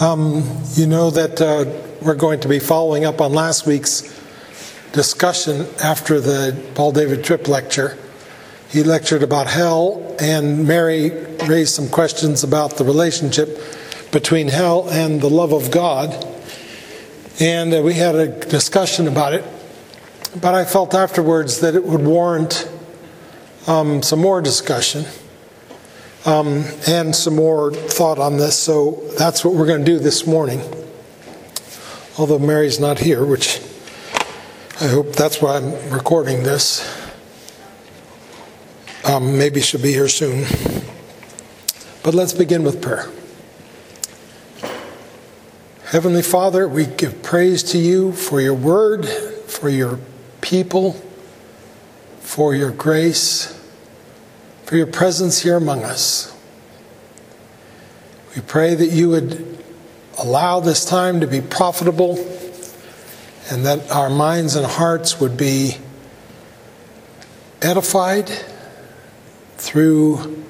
Um, 0.00 0.42
you 0.76 0.86
know 0.86 1.10
that 1.10 1.42
uh, 1.42 1.66
we're 2.00 2.14
going 2.14 2.40
to 2.40 2.48
be 2.48 2.58
following 2.58 3.04
up 3.04 3.20
on 3.20 3.34
last 3.34 3.66
week's 3.66 4.18
discussion 4.92 5.66
after 5.84 6.22
the 6.22 6.58
Paul 6.74 6.92
David 6.92 7.22
Tripp 7.22 7.46
lecture. 7.48 7.98
He 8.70 8.82
lectured 8.82 9.22
about 9.22 9.46
hell, 9.46 10.16
and 10.18 10.66
Mary 10.66 11.10
raised 11.46 11.74
some 11.74 11.90
questions 11.90 12.42
about 12.42 12.78
the 12.78 12.84
relationship 12.84 13.60
between 14.10 14.48
hell 14.48 14.88
and 14.88 15.20
the 15.20 15.28
love 15.28 15.52
of 15.52 15.70
God. 15.70 16.26
And 17.38 17.74
uh, 17.74 17.82
we 17.82 17.92
had 17.92 18.14
a 18.14 18.28
discussion 18.46 19.06
about 19.06 19.34
it. 19.34 19.44
But 20.40 20.54
I 20.54 20.64
felt 20.64 20.94
afterwards 20.94 21.60
that 21.60 21.74
it 21.74 21.84
would 21.84 22.00
warrant 22.00 22.70
um, 23.66 24.02
some 24.02 24.20
more 24.20 24.40
discussion 24.40 25.04
um, 26.24 26.64
and 26.86 27.14
some 27.14 27.36
more 27.36 27.72
thought 27.72 28.18
on 28.18 28.36
this. 28.36 28.56
So 28.56 29.02
that's 29.18 29.44
what 29.44 29.54
we're 29.54 29.66
going 29.66 29.84
to 29.84 29.90
do 29.90 29.98
this 29.98 30.26
morning. 30.26 30.60
Although 32.18 32.38
Mary's 32.38 32.78
not 32.78 32.98
here, 32.98 33.24
which 33.24 33.60
I 34.80 34.88
hope 34.88 35.14
that's 35.14 35.40
why 35.40 35.56
I'm 35.56 35.90
recording 35.90 36.42
this. 36.42 36.96
Um, 39.04 39.38
maybe 39.38 39.60
she'll 39.60 39.80
be 39.80 39.92
here 39.92 40.08
soon. 40.08 40.44
But 42.02 42.14
let's 42.14 42.32
begin 42.32 42.62
with 42.62 42.82
prayer. 42.82 43.08
Heavenly 45.86 46.22
Father, 46.22 46.68
we 46.68 46.86
give 46.86 47.22
praise 47.22 47.62
to 47.64 47.78
you 47.78 48.12
for 48.12 48.40
your 48.40 48.54
word, 48.54 49.06
for 49.06 49.68
your 49.68 49.98
people, 50.40 50.92
for 52.20 52.54
your 52.54 52.70
grace 52.70 53.59
for 54.70 54.76
your 54.76 54.86
presence 54.86 55.40
here 55.40 55.56
among 55.56 55.82
us. 55.82 56.32
We 58.36 58.42
pray 58.42 58.76
that 58.76 58.86
you 58.86 59.08
would 59.08 59.58
allow 60.16 60.60
this 60.60 60.84
time 60.84 61.18
to 61.22 61.26
be 61.26 61.40
profitable 61.40 62.16
and 63.50 63.66
that 63.66 63.90
our 63.90 64.08
minds 64.08 64.54
and 64.54 64.64
hearts 64.64 65.18
would 65.18 65.36
be 65.36 65.78
edified 67.60 68.30
through 69.56 70.40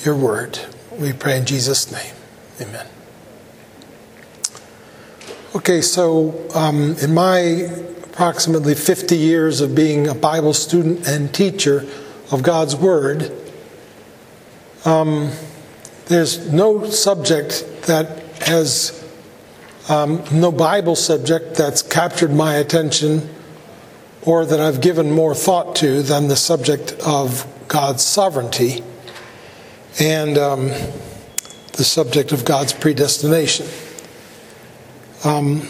your 0.00 0.16
word. 0.16 0.60
We 0.92 1.14
pray 1.14 1.38
in 1.38 1.46
Jesus' 1.46 1.90
name. 1.90 2.14
Amen. 2.60 2.86
Okay, 5.54 5.80
so 5.80 6.46
um, 6.54 6.94
in 7.00 7.14
my 7.14 7.38
approximately 8.04 8.74
50 8.74 9.16
years 9.16 9.62
of 9.62 9.74
being 9.74 10.08
a 10.08 10.14
Bible 10.14 10.52
student 10.52 11.08
and 11.08 11.34
teacher 11.34 11.86
of 12.30 12.42
God's 12.42 12.76
Word, 12.76 13.44
um, 14.86 15.32
there's 16.06 16.52
no 16.52 16.88
subject 16.88 17.82
that 17.82 18.22
has, 18.46 19.04
um, 19.88 20.22
no 20.32 20.52
Bible 20.52 20.94
subject 20.94 21.56
that's 21.56 21.82
captured 21.82 22.32
my 22.32 22.54
attention 22.54 23.28
or 24.22 24.46
that 24.46 24.60
I've 24.60 24.80
given 24.80 25.10
more 25.10 25.34
thought 25.34 25.74
to 25.76 26.02
than 26.02 26.28
the 26.28 26.36
subject 26.36 26.92
of 27.04 27.46
God's 27.66 28.04
sovereignty 28.04 28.84
and 29.98 30.38
um, 30.38 30.68
the 31.72 31.84
subject 31.84 32.30
of 32.30 32.44
God's 32.44 32.72
predestination. 32.72 33.66
Um, 35.24 35.68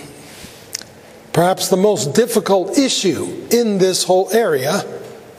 perhaps 1.32 1.68
the 1.68 1.76
most 1.78 2.14
difficult 2.14 2.76
issue 2.76 3.46
in 3.50 3.78
this 3.78 4.04
whole 4.04 4.30
area 4.32 4.82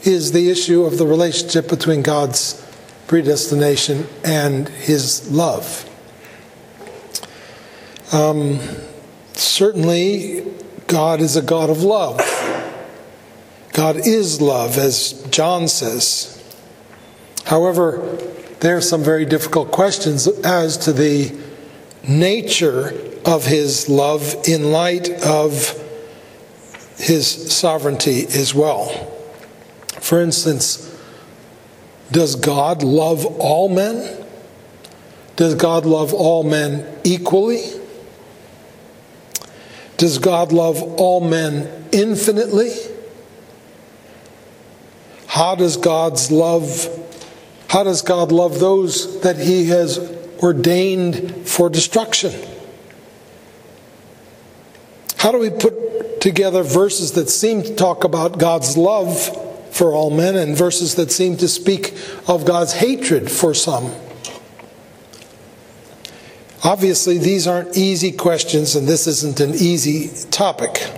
is 0.02 0.32
the 0.32 0.50
issue 0.50 0.84
of 0.84 0.98
the 0.98 1.06
relationship 1.06 1.68
between 1.68 2.02
God's 2.02 2.64
predestination 3.08 4.06
and 4.22 4.68
his 4.68 5.30
love. 5.32 5.84
Um, 8.12 8.60
certainly, 9.32 10.44
God 10.86 11.20
is 11.20 11.36
a 11.36 11.42
God 11.42 11.70
of 11.70 11.82
love. 11.82 12.20
God 13.72 13.96
is 13.96 14.40
love, 14.40 14.78
as 14.78 15.12
John 15.30 15.68
says. 15.68 16.34
However, 17.44 18.18
there 18.60 18.76
are 18.76 18.82
some 18.82 19.02
very 19.02 19.24
difficult 19.24 19.70
questions 19.72 20.26
as 20.44 20.76
to 20.78 20.92
the 20.92 21.36
nature 22.06 22.92
of 23.24 23.44
his 23.46 23.88
love 23.88 24.34
in 24.46 24.70
light 24.70 25.10
of 25.24 25.84
his 26.96 27.52
sovereignty 27.52 28.26
as 28.26 28.54
well. 28.54 28.88
For 30.00 30.20
instance, 30.20 30.87
does 32.10 32.36
God 32.36 32.82
love 32.82 33.26
all 33.26 33.68
men? 33.68 34.24
Does 35.36 35.54
God 35.54 35.86
love 35.86 36.12
all 36.14 36.42
men 36.42 36.86
equally? 37.04 37.62
Does 39.96 40.18
God 40.18 40.52
love 40.52 40.82
all 40.82 41.20
men 41.20 41.86
infinitely? 41.92 42.72
How 45.26 45.54
does 45.54 45.76
God's 45.76 46.30
love 46.30 46.88
how 47.68 47.84
does 47.84 48.00
God 48.00 48.32
love 48.32 48.60
those 48.60 49.20
that 49.20 49.36
he 49.36 49.66
has 49.66 49.98
ordained 50.42 51.46
for 51.46 51.68
destruction? 51.68 52.32
How 55.18 55.32
do 55.32 55.38
we 55.38 55.50
put 55.50 56.20
together 56.22 56.62
verses 56.62 57.12
that 57.12 57.28
seem 57.28 57.62
to 57.62 57.74
talk 57.74 58.04
about 58.04 58.38
God's 58.38 58.78
love 58.78 59.44
for 59.78 59.92
all 59.92 60.10
men 60.10 60.34
and 60.34 60.56
verses 60.56 60.96
that 60.96 61.08
seem 61.12 61.36
to 61.36 61.46
speak 61.46 61.94
of 62.26 62.44
God's 62.44 62.72
hatred 62.72 63.30
for 63.30 63.54
some. 63.54 63.92
Obviously, 66.64 67.16
these 67.16 67.46
aren't 67.46 67.76
easy 67.76 68.10
questions, 68.10 68.74
and 68.74 68.88
this 68.88 69.06
isn't 69.06 69.38
an 69.38 69.54
easy 69.54 70.10
topic. 70.32 70.90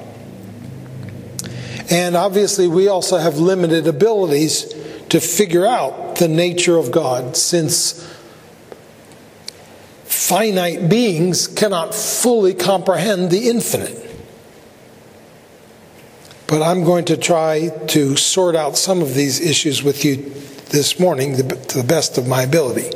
And 1.90 2.16
obviously, 2.16 2.68
we 2.68 2.88
also 2.88 3.18
have 3.18 3.36
limited 3.36 3.86
abilities 3.86 4.74
to 5.10 5.20
figure 5.20 5.66
out 5.66 6.16
the 6.16 6.28
nature 6.28 6.78
of 6.78 6.90
God, 6.90 7.36
since 7.36 8.10
finite 10.04 10.88
beings 10.88 11.46
cannot 11.46 11.94
fully 11.94 12.54
comprehend 12.54 13.30
the 13.30 13.50
infinite. 13.50 14.09
But 16.50 16.62
I'm 16.62 16.82
going 16.82 17.04
to 17.04 17.16
try 17.16 17.68
to 17.68 18.16
sort 18.16 18.56
out 18.56 18.76
some 18.76 19.02
of 19.02 19.14
these 19.14 19.40
issues 19.40 19.84
with 19.84 20.04
you 20.04 20.16
this 20.70 20.98
morning 20.98 21.36
to 21.36 21.78
the 21.78 21.84
best 21.86 22.18
of 22.18 22.26
my 22.26 22.42
ability. 22.42 22.90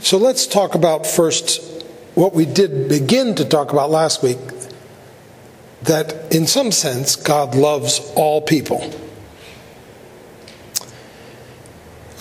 So 0.00 0.16
let's 0.16 0.46
talk 0.46 0.74
about 0.74 1.06
first 1.06 1.84
what 2.14 2.32
we 2.32 2.46
did 2.46 2.88
begin 2.88 3.34
to 3.34 3.44
talk 3.44 3.72
about 3.72 3.90
last 3.90 4.22
week 4.22 4.38
that 5.82 6.34
in 6.34 6.46
some 6.46 6.72
sense 6.72 7.14
God 7.14 7.54
loves 7.54 8.10
all 8.16 8.40
people. 8.40 8.82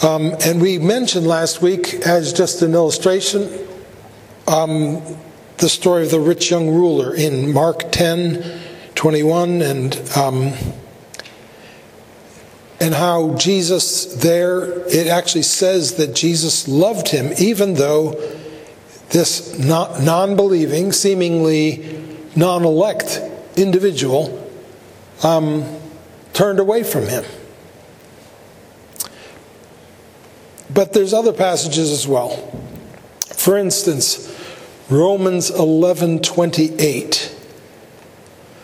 Um, 0.04 0.36
and 0.44 0.60
we 0.62 0.80
mentioned 0.80 1.26
last 1.26 1.62
week, 1.62 1.94
as 2.06 2.34
just 2.34 2.62
an 2.62 2.74
illustration, 2.74 3.50
um, 4.50 5.02
the 5.60 5.70
story 5.70 6.04
of 6.04 6.12
the 6.12 6.20
rich 6.20 6.52
young 6.52 6.70
ruler 6.70 7.16
in 7.16 7.54
Mark 7.54 7.90
10 7.94 8.66
21 9.00 9.62
and 9.62 9.96
um, 10.18 10.52
and 12.82 12.94
how 12.94 13.34
Jesus 13.36 14.14
there 14.16 14.86
it 14.90 15.08
actually 15.08 15.44
says 15.44 15.94
that 15.94 16.14
Jesus 16.14 16.68
loved 16.68 17.08
him 17.08 17.32
even 17.40 17.76
though 17.76 18.12
this 19.12 19.58
non-believing 19.58 20.92
seemingly 20.92 21.98
non-elect 22.36 23.22
individual 23.56 24.52
um, 25.24 25.64
turned 26.34 26.60
away 26.60 26.84
from 26.84 27.08
him. 27.08 27.24
But 30.74 30.92
there's 30.92 31.14
other 31.14 31.32
passages 31.32 31.90
as 31.90 32.06
well. 32.06 32.32
For 33.34 33.58
instance 33.58 34.28
Romans 34.90 35.50
11:28 35.52 37.39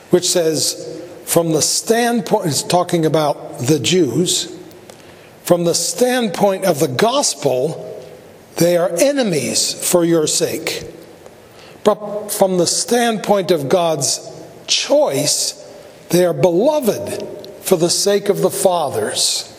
which 0.10 0.30
says, 0.30 1.02
from 1.25 1.52
the 1.52 1.62
standpoint, 1.62 2.48
it's 2.48 2.63
talking 2.63 3.06
about 3.06 3.60
the 3.60 3.80
Jews, 3.80 4.56
from 5.44 5.63
the 5.63 5.75
standpoint 5.75 6.66
of 6.66 6.80
the 6.80 6.88
gospel, 6.88 8.04
they 8.57 8.78
are 8.78 8.92
enemies 8.98 9.74
for 9.74 10.06
your 10.06 10.28
sake. 10.28 10.84
But 11.84 12.30
from 12.30 12.57
the 12.57 12.66
standpoint 12.66 13.52
of 13.52 13.69
God's 13.69 14.19
choice, 14.66 15.62
they 16.10 16.25
are 16.25 16.34
beloved 16.34 17.62
for 17.62 17.75
the 17.75 17.90
sake 17.90 18.30
of 18.30 18.40
the 18.40 18.50
fathers. 18.50 19.52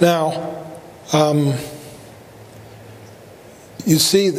Now, 0.00 0.64
um, 1.12 1.54
you 3.84 3.98
see 3.98 4.30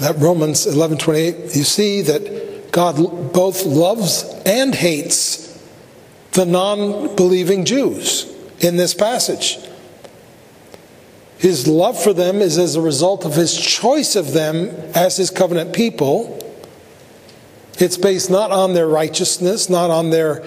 that 0.00 0.18
Romans 0.18 0.66
11:28, 0.66 1.54
you 1.54 1.64
see 1.64 2.02
that 2.02 2.72
God 2.72 3.32
both 3.32 3.64
loves 3.64 4.24
and 4.44 4.74
hates 4.74 5.58
the 6.32 6.46
non-believing 6.46 7.64
Jews 7.64 8.26
in 8.60 8.76
this 8.76 8.94
passage. 8.94 9.58
His 11.38 11.66
love 11.66 12.00
for 12.00 12.12
them 12.12 12.42
is 12.42 12.58
as 12.58 12.76
a 12.76 12.80
result 12.80 13.24
of 13.24 13.34
his 13.34 13.56
choice 13.56 14.14
of 14.14 14.32
them 14.32 14.70
as 14.94 15.16
his 15.16 15.30
covenant 15.30 15.72
people. 15.72 16.38
It's 17.78 17.96
based 17.96 18.30
not 18.30 18.50
on 18.50 18.74
their 18.74 18.86
righteousness, 18.86 19.70
not 19.70 19.90
on 19.90 20.10
their 20.10 20.42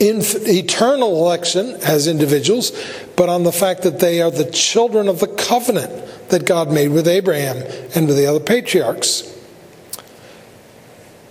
eternal 0.00 1.16
election 1.16 1.76
as 1.82 2.06
individuals, 2.06 2.72
but 3.16 3.28
on 3.28 3.42
the 3.42 3.52
fact 3.52 3.82
that 3.82 4.00
they 4.00 4.20
are 4.22 4.30
the 4.30 4.50
children 4.50 5.08
of 5.08 5.20
the 5.20 5.26
covenant 5.26 6.28
that 6.30 6.44
God 6.44 6.70
made 6.70 6.88
with 6.88 7.08
Abraham 7.08 7.56
and 7.94 8.06
with 8.06 8.16
the 8.16 8.26
other 8.26 8.40
patriarchs. 8.40 9.34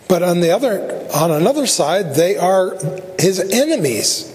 But 0.08 0.24
on 0.24 0.40
the 0.40 0.52
other 0.52 1.08
on 1.14 1.32
another 1.32 1.68
side, 1.68 2.16
they 2.16 2.38
are 2.38 2.78
his 3.20 3.40
enemies 3.40 4.34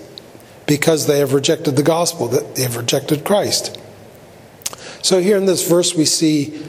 because 0.66 1.06
they 1.06 1.18
have 1.18 1.32
rejected 1.32 1.76
the 1.76 1.82
gospel, 1.82 2.28
that 2.28 2.54
they 2.56 2.62
have 2.62 2.76
rejected 2.76 3.24
Christ. 3.24 3.78
So 5.02 5.20
here 5.20 5.36
in 5.36 5.46
this 5.46 5.68
verse, 5.68 5.94
we 5.94 6.04
see 6.04 6.62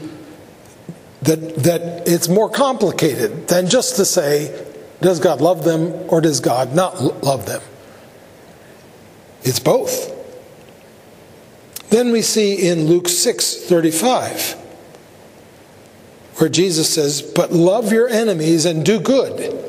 that, 1.22 1.56
that 1.56 2.06
it's 2.06 2.28
more 2.28 2.50
complicated 2.50 3.48
than 3.48 3.68
just 3.68 3.96
to 3.96 4.04
say, 4.04 4.73
does 5.00 5.20
God 5.20 5.40
love 5.40 5.64
them 5.64 5.92
or 6.08 6.20
does 6.20 6.40
God 6.40 6.74
not 6.74 7.22
love 7.22 7.46
them? 7.46 7.62
It's 9.42 9.58
both. 9.60 10.12
Then 11.90 12.10
we 12.10 12.22
see 12.22 12.68
in 12.68 12.86
Luke 12.86 13.08
6 13.08 13.56
35, 13.56 14.52
where 16.36 16.48
Jesus 16.48 16.92
says, 16.92 17.22
But 17.22 17.52
love 17.52 17.92
your 17.92 18.08
enemies 18.08 18.64
and 18.64 18.84
do 18.84 18.98
good, 18.98 19.62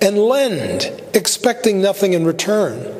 and 0.00 0.18
lend, 0.18 1.02
expecting 1.14 1.80
nothing 1.80 2.12
in 2.12 2.24
return, 2.24 2.94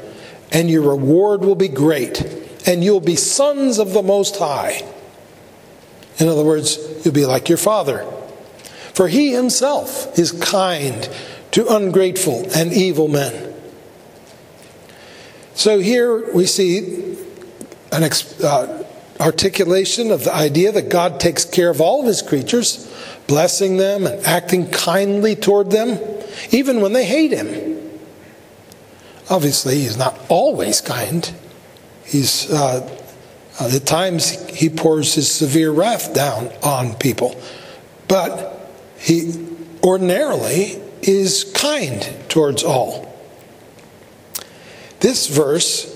and 0.50 0.70
your 0.70 0.82
reward 0.82 1.42
will 1.42 1.54
be 1.54 1.68
great, 1.68 2.22
and 2.66 2.82
you'll 2.82 3.00
be 3.00 3.14
sons 3.14 3.78
of 3.78 3.92
the 3.92 4.02
Most 4.02 4.36
High. 4.36 4.82
In 6.18 6.28
other 6.28 6.44
words, 6.44 6.78
you'll 7.04 7.14
be 7.14 7.26
like 7.26 7.48
your 7.48 7.58
father. 7.58 8.04
For 8.94 9.08
he 9.08 9.32
himself 9.32 10.18
is 10.18 10.32
kind 10.32 11.08
to 11.52 11.66
ungrateful 11.68 12.46
and 12.54 12.72
evil 12.72 13.08
men. 13.08 13.54
So 15.54 15.78
here 15.78 16.32
we 16.34 16.46
see 16.46 17.16
an 17.92 18.10
uh, 18.42 18.84
articulation 19.20 20.10
of 20.10 20.24
the 20.24 20.34
idea 20.34 20.72
that 20.72 20.88
God 20.88 21.20
takes 21.20 21.44
care 21.44 21.70
of 21.70 21.80
all 21.80 22.00
of 22.00 22.06
his 22.06 22.22
creatures, 22.22 22.92
blessing 23.26 23.76
them 23.76 24.06
and 24.06 24.24
acting 24.26 24.70
kindly 24.70 25.36
toward 25.36 25.70
them, 25.70 25.98
even 26.50 26.80
when 26.80 26.92
they 26.94 27.04
hate 27.04 27.32
him. 27.32 27.90
Obviously, 29.30 29.76
he's 29.76 29.96
not 29.96 30.18
always 30.28 30.80
kind. 30.80 31.32
He's 32.04 32.50
uh, 32.50 32.98
uh, 33.60 33.70
at 33.74 33.86
times, 33.86 34.30
he 34.48 34.68
pours 34.70 35.14
his 35.14 35.30
severe 35.30 35.70
wrath 35.70 36.14
down 36.14 36.50
on 36.62 36.94
people, 36.94 37.40
but 38.08 38.70
he 38.98 39.46
ordinarily 39.82 40.80
is 41.02 41.44
kind 41.54 42.14
towards 42.28 42.62
all. 42.62 43.12
This 45.00 45.26
verse 45.26 45.88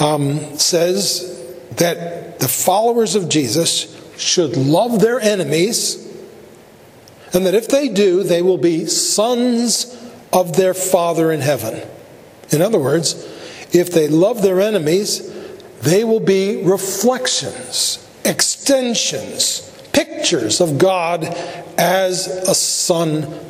um, 0.00 0.58
says 0.58 1.34
that 1.76 2.38
the 2.38 2.48
followers 2.48 3.14
of 3.14 3.28
Jesus 3.28 3.94
should 4.16 4.56
love 4.56 5.00
their 5.00 5.20
enemies, 5.20 5.96
and 7.32 7.44
that 7.46 7.54
if 7.54 7.68
they 7.68 7.88
do, 7.88 8.22
they 8.22 8.42
will 8.42 8.58
be 8.58 8.86
sons 8.86 9.94
of 10.32 10.56
their 10.56 10.74
Father 10.74 11.32
in 11.32 11.40
heaven. 11.40 11.86
In 12.50 12.62
other 12.62 12.78
words, 12.78 13.14
if 13.72 13.92
they 13.92 14.08
love 14.08 14.42
their 14.42 14.60
enemies, 14.60 15.34
they 15.80 16.04
will 16.04 16.20
be 16.20 16.62
reflections, 16.62 18.06
extensions, 18.24 19.64
pictures 19.92 20.60
of 20.60 20.78
God 20.78 21.24
as 21.76 22.26
a 22.26 22.54
son 22.54 23.40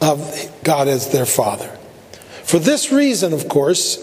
of 0.00 0.60
God 0.62 0.88
as 0.88 1.10
their 1.10 1.26
father. 1.26 1.68
For 2.44 2.58
this 2.58 2.92
reason, 2.92 3.32
of 3.32 3.48
course, 3.48 3.96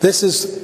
this 0.00 0.22
is 0.22 0.62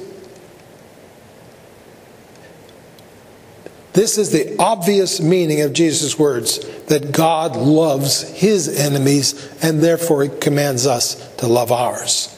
This 3.93 4.17
is 4.17 4.31
the 4.31 4.55
obvious 4.57 5.19
meaning 5.19 5.59
of 5.63 5.73
Jesus' 5.73 6.17
words 6.17 6.59
that 6.85 7.11
God 7.11 7.57
loves 7.57 8.21
his 8.21 8.79
enemies 8.79 9.53
and 9.61 9.81
therefore 9.81 10.23
he 10.23 10.29
commands 10.29 10.87
us 10.87 11.35
to 11.35 11.47
love 11.47 11.73
ours 11.73 12.33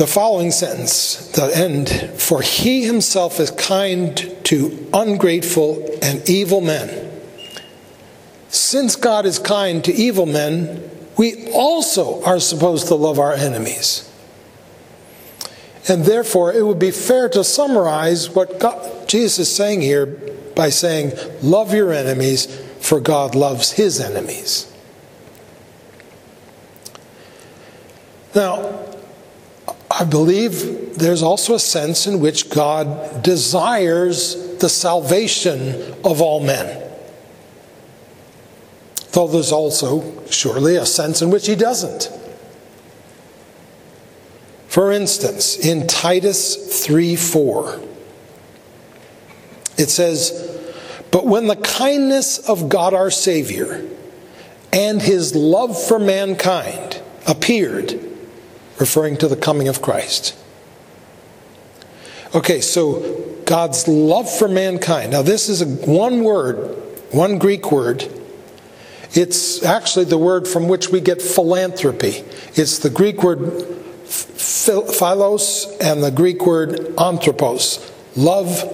the 0.00 0.06
following 0.06 0.50
sentence, 0.50 1.30
the 1.32 1.54
end, 1.54 1.90
for 2.18 2.40
he 2.40 2.86
himself 2.86 3.38
is 3.38 3.50
kind 3.50 4.34
to 4.44 4.88
ungrateful 4.94 5.86
and 6.00 6.26
evil 6.26 6.62
men. 6.62 7.09
Since 8.50 8.96
God 8.96 9.26
is 9.26 9.38
kind 9.38 9.82
to 9.84 9.92
evil 9.92 10.26
men, 10.26 10.90
we 11.16 11.50
also 11.52 12.22
are 12.24 12.40
supposed 12.40 12.88
to 12.88 12.94
love 12.96 13.18
our 13.18 13.32
enemies. 13.32 14.10
And 15.88 16.04
therefore, 16.04 16.52
it 16.52 16.66
would 16.66 16.78
be 16.78 16.90
fair 16.90 17.28
to 17.30 17.44
summarize 17.44 18.30
what 18.30 18.58
God, 18.58 19.08
Jesus 19.08 19.48
is 19.48 19.54
saying 19.54 19.82
here 19.82 20.06
by 20.54 20.68
saying, 20.68 21.12
Love 21.42 21.72
your 21.72 21.92
enemies, 21.92 22.46
for 22.80 23.00
God 23.00 23.34
loves 23.34 23.72
his 23.72 24.00
enemies. 24.00 24.72
Now, 28.34 28.84
I 29.90 30.04
believe 30.04 30.98
there's 30.98 31.22
also 31.22 31.54
a 31.54 31.60
sense 31.60 32.06
in 32.06 32.20
which 32.20 32.50
God 32.50 33.22
desires 33.22 34.56
the 34.58 34.68
salvation 34.68 35.94
of 36.04 36.20
all 36.20 36.40
men. 36.40 36.89
Though 39.12 39.26
there's 39.26 39.52
also, 39.52 40.24
surely, 40.26 40.76
a 40.76 40.86
sense 40.86 41.20
in 41.22 41.30
which 41.30 41.46
He 41.46 41.54
doesn't. 41.54 42.10
For 44.68 44.92
instance, 44.92 45.58
in 45.58 45.88
Titus 45.88 46.84
3 46.84 47.16
4, 47.16 47.80
it 49.78 49.90
says, 49.90 50.60
But 51.10 51.26
when 51.26 51.48
the 51.48 51.56
kindness 51.56 52.38
of 52.38 52.68
God 52.68 52.94
our 52.94 53.10
Savior 53.10 53.84
and 54.72 55.02
His 55.02 55.34
love 55.34 55.80
for 55.82 55.98
mankind 55.98 57.02
appeared, 57.26 57.98
referring 58.78 59.16
to 59.18 59.28
the 59.28 59.36
coming 59.36 59.68
of 59.68 59.82
Christ. 59.82 60.36
Okay, 62.34 62.60
so 62.60 63.40
God's 63.44 63.88
love 63.88 64.30
for 64.30 64.46
mankind. 64.46 65.10
Now, 65.10 65.22
this 65.22 65.48
is 65.48 65.62
a, 65.62 65.66
one 65.66 66.22
word, 66.22 66.76
one 67.10 67.38
Greek 67.38 67.72
word. 67.72 68.08
It's 69.12 69.62
actually 69.64 70.04
the 70.04 70.18
word 70.18 70.46
from 70.46 70.68
which 70.68 70.90
we 70.90 71.00
get 71.00 71.20
philanthropy. 71.20 72.24
It's 72.54 72.78
the 72.78 72.90
Greek 72.90 73.22
word 73.22 73.66
philos 74.06 75.66
and 75.80 76.02
the 76.02 76.10
Greek 76.10 76.46
word 76.46 76.94
anthropos. 76.98 77.92
Love 78.16 78.64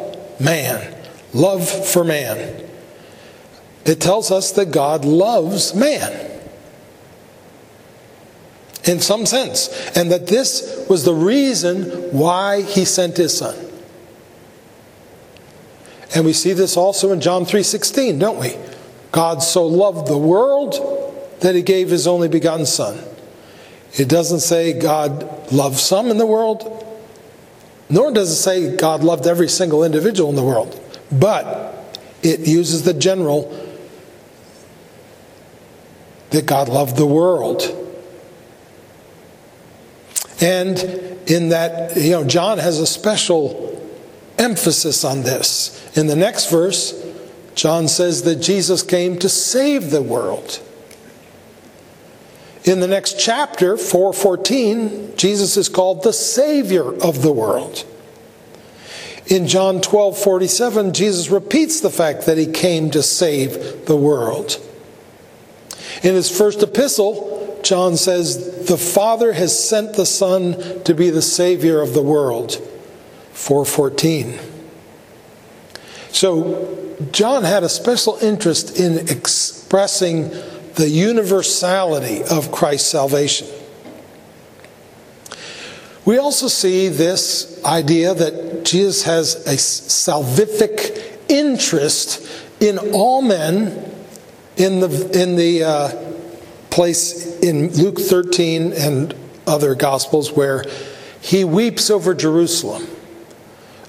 man, 0.40 0.95
love 1.33 1.69
for 1.69 2.05
man. 2.05 2.64
It 3.85 4.00
tells 4.00 4.31
us 4.31 4.52
that 4.52 4.73
God 4.73 5.05
loves 5.05 5.75
man 5.75 6.33
in 8.85 9.00
some 9.00 9.26
sense, 9.26 9.69
and 9.97 10.12
that 10.12 10.28
this 10.28 10.87
was 10.88 11.05
the 11.05 11.14
reason 11.14 11.85
why 12.12 12.62
he 12.62 12.85
sent 12.85 13.16
his 13.16 13.37
son. 13.37 13.57
And 16.14 16.25
we 16.25 16.33
see 16.33 16.52
this 16.52 16.76
also 16.76 17.11
in 17.12 17.21
John 17.21 17.45
3:16, 17.45 18.19
don't 18.19 18.38
we? 18.38 18.57
God 19.17 19.43
so 19.43 19.67
loved 19.67 20.09
the 20.09 20.19
world 20.19 20.75
that 21.41 21.55
he 21.55 21.63
gave 21.63 21.89
his 21.89 22.07
only 22.07 22.29
begotten 22.29 22.67
son. 22.67 23.03
It 23.95 24.11
doesn't 24.11 24.41
say 24.41 24.79
God 24.79 25.51
loved 25.51 25.79
some 25.79 26.11
in 26.11 26.19
the 26.19 26.27
world, 26.27 26.87
nor 27.89 28.13
does 28.13 28.31
it 28.31 28.35
say 28.35 28.77
God 28.77 29.03
loved 29.03 29.27
every 29.27 29.49
single 29.49 29.85
individual 29.85 30.29
in 30.29 30.37
the 30.37 30.43
world. 30.43 30.79
But 31.11 31.97
it 32.23 32.41
uses 32.41 32.83
the 32.83 32.93
general 32.93 33.51
that 36.29 36.45
God 36.45 36.69
loved 36.69 36.99
the 36.99 37.07
world. 37.07 37.63
And 40.43 40.79
in 41.27 41.49
that, 41.49 41.97
you 41.97 42.11
know, 42.11 42.25
John 42.25 42.59
has 42.59 42.81
a 42.81 42.87
special 42.87 43.83
emphasis 44.37 45.05
on 45.05 45.23
this. 45.23 45.97
In 45.97 46.07
the 46.07 46.17
next 46.17 46.51
verse, 46.51 47.06
John 47.57 47.89
says 47.89 48.23
that 48.23 48.37
Jesus 48.37 48.83
came 48.83 49.19
to 49.19 49.29
save 49.29 49.91
the 49.91 50.03
world. 50.03 50.61
In 52.65 52.81
the 52.81 52.87
next 52.87 53.19
chapter, 53.19 53.77
414, 53.77 55.17
Jesus 55.17 55.57
is 55.57 55.69
called 55.69 56.03
the 56.03 56.13
Savior 56.13 56.95
of 57.03 57.23
the 57.23 57.33
world. 57.33 57.85
In 59.27 59.49
John 59.49 59.81
12 59.81 60.19
47, 60.19 60.93
Jesus 60.93 61.31
repeats 61.31 61.81
the 61.81 61.91
fact 61.91 62.27
that 62.27 62.37
he 62.39 62.47
came 62.47 62.91
to 62.91 63.03
save 63.03 63.87
the 63.87 63.97
world. 63.97 64.61
In 66.03 66.15
his 66.15 66.31
first 66.31 66.63
epistle, 66.63 67.59
John 67.63 67.97
says, 67.97 68.67
The 68.67 68.77
Father 68.77 69.33
has 69.33 69.59
sent 69.59 69.95
the 69.95 70.07
Son 70.07 70.83
to 70.85 70.95
be 70.95 71.09
the 71.09 71.23
Savior 71.23 71.81
of 71.81 71.95
the 71.95 72.03
world. 72.03 72.61
4:14. 73.33 74.39
So 76.13 76.86
John 77.12 77.45
had 77.45 77.62
a 77.62 77.69
special 77.69 78.19
interest 78.23 78.79
in 78.79 79.09
expressing 79.09 80.31
the 80.75 80.88
universality 80.88 82.23
of 82.23 82.53
Christ's 82.53 82.88
salvation. 82.88 83.49
We 86.05 86.19
also 86.19 86.49
see 86.49 86.88
this 86.88 87.62
idea 87.65 88.15
that 88.15 88.65
Jesus 88.65 89.03
has 89.05 89.35
a 89.47 89.57
salvific 89.57 91.19
interest 91.29 92.26
in 92.61 92.79
all 92.95 93.23
men 93.23 93.93
in 94.57 94.81
the, 94.81 95.21
in 95.21 95.37
the 95.37 95.65
uh, 95.65 96.12
place 96.71 97.38
in 97.41 97.73
Luke 97.73 97.99
13 97.99 98.73
and 98.73 99.15
other 99.47 99.75
Gospels 99.75 100.33
where 100.33 100.65
he 101.21 101.45
weeps 101.45 101.91
over 101.91 102.15
Jerusalem. 102.15 102.87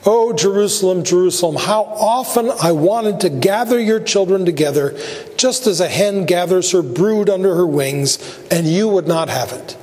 Oh, 0.09 0.31
Jerusalem, 0.31 1.03
Jerusalem, 1.03 1.57
how 1.57 1.83
often 1.83 2.49
I 2.63 2.71
wanted 2.71 3.19
to 3.19 3.29
gather 3.29 3.77
your 3.77 3.99
children 3.99 4.45
together, 4.45 4.97
just 5.35 5.67
as 5.67 5.81
a 5.81 5.89
hen 5.89 6.23
gathers 6.23 6.71
her 6.71 6.81
brood 6.81 7.29
under 7.29 7.53
her 7.55 7.67
wings, 7.67 8.17
and 8.49 8.65
you 8.65 8.87
would 8.87 9.05
not 9.05 9.27
have 9.27 9.51
it. 9.51 9.75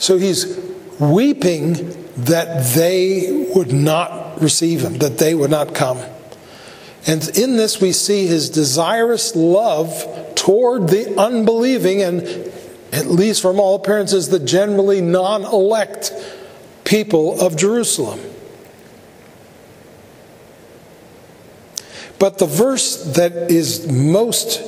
So 0.00 0.18
he's 0.18 0.58
weeping 0.98 1.74
that 2.16 2.74
they 2.74 3.46
would 3.54 3.72
not 3.72 4.42
receive 4.42 4.80
him, 4.80 4.98
that 4.98 5.18
they 5.18 5.32
would 5.32 5.52
not 5.52 5.76
come. 5.76 5.98
And 7.06 7.28
in 7.38 7.56
this, 7.56 7.80
we 7.80 7.92
see 7.92 8.26
his 8.26 8.50
desirous 8.50 9.36
love 9.36 10.32
toward 10.34 10.88
the 10.88 11.16
unbelieving 11.16 12.02
and, 12.02 12.22
at 12.92 13.06
least 13.06 13.42
from 13.42 13.60
all 13.60 13.76
appearances, 13.76 14.28
the 14.28 14.40
generally 14.40 15.00
non 15.00 15.44
elect 15.44 16.10
people 16.82 17.40
of 17.40 17.56
Jerusalem. 17.56 18.18
But 22.18 22.38
the 22.38 22.46
verse 22.46 23.14
that 23.14 23.32
is 23.50 23.90
most 23.90 24.62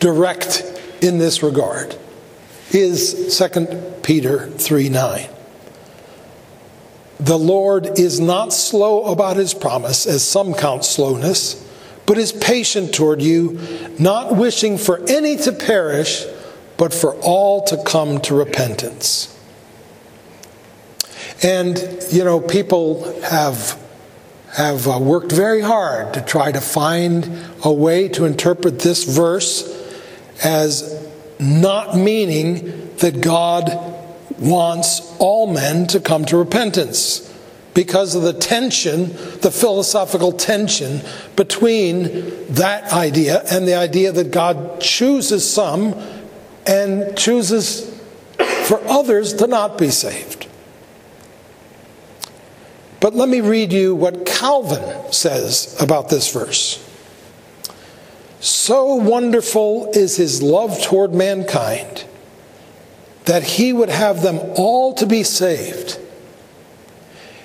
direct 0.00 0.64
in 1.00 1.18
this 1.18 1.42
regard 1.42 1.96
is 2.72 3.36
2 3.38 4.00
Peter 4.02 4.48
3 4.48 4.88
9. 4.88 5.28
The 7.20 7.38
Lord 7.38 7.98
is 7.98 8.18
not 8.18 8.52
slow 8.52 9.04
about 9.12 9.36
his 9.36 9.52
promise, 9.52 10.06
as 10.06 10.26
some 10.26 10.54
count 10.54 10.84
slowness, 10.84 11.66
but 12.06 12.16
is 12.16 12.32
patient 12.32 12.94
toward 12.94 13.20
you, 13.20 13.60
not 13.98 14.36
wishing 14.36 14.78
for 14.78 15.00
any 15.08 15.36
to 15.36 15.52
perish, 15.52 16.24
but 16.78 16.94
for 16.94 17.14
all 17.16 17.62
to 17.64 17.82
come 17.84 18.20
to 18.22 18.34
repentance. 18.34 19.36
And, 21.42 21.78
you 22.10 22.24
know, 22.24 22.40
people 22.40 23.20
have, 23.22 23.78
have 24.52 24.88
uh, 24.88 24.98
worked 24.98 25.32
very 25.32 25.60
hard 25.60 26.14
to 26.14 26.20
try 26.20 26.50
to 26.50 26.60
find 26.60 27.48
a 27.64 27.72
way 27.72 28.08
to 28.08 28.24
interpret 28.24 28.80
this 28.80 29.04
verse 29.04 29.76
as 30.42 31.08
not 31.38 31.96
meaning 31.96 32.94
that 32.96 33.20
God 33.20 33.70
wants 34.38 35.14
all 35.18 35.52
men 35.52 35.86
to 35.88 36.00
come 36.00 36.24
to 36.26 36.36
repentance 36.36 37.26
because 37.74 38.14
of 38.14 38.22
the 38.22 38.32
tension, 38.32 39.08
the 39.40 39.50
philosophical 39.50 40.32
tension 40.32 41.00
between 41.36 42.46
that 42.52 42.92
idea 42.92 43.42
and 43.50 43.66
the 43.66 43.74
idea 43.74 44.10
that 44.12 44.32
God 44.32 44.80
chooses 44.80 45.48
some 45.48 45.94
and 46.66 47.16
chooses 47.16 47.88
for 48.64 48.80
others 48.88 49.34
to 49.34 49.46
not 49.46 49.78
be 49.78 49.90
saved. 49.90 50.39
But 53.00 53.14
let 53.14 53.28
me 53.28 53.40
read 53.40 53.72
you 53.72 53.94
what 53.94 54.26
Calvin 54.26 55.12
says 55.12 55.76
about 55.80 56.10
this 56.10 56.32
verse. 56.32 56.86
So 58.40 58.94
wonderful 58.94 59.90
is 59.94 60.16
his 60.16 60.42
love 60.42 60.82
toward 60.82 61.14
mankind 61.14 62.04
that 63.24 63.42
he 63.42 63.72
would 63.72 63.88
have 63.88 64.22
them 64.22 64.38
all 64.56 64.94
to 64.94 65.06
be 65.06 65.22
saved, 65.22 65.98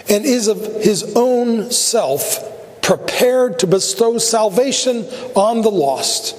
and 0.09 0.25
is 0.25 0.47
of 0.47 0.81
his 0.81 1.13
own 1.15 1.71
self 1.71 2.51
prepared 2.81 3.59
to 3.59 3.67
bestow 3.67 4.17
salvation 4.17 5.05
on 5.35 5.61
the 5.61 5.71
lost. 5.71 6.35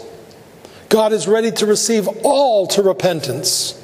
God 0.88 1.12
is 1.12 1.26
ready 1.26 1.50
to 1.52 1.66
receive 1.66 2.08
all 2.25 2.66
to 2.68 2.82
repentance. 2.82 3.82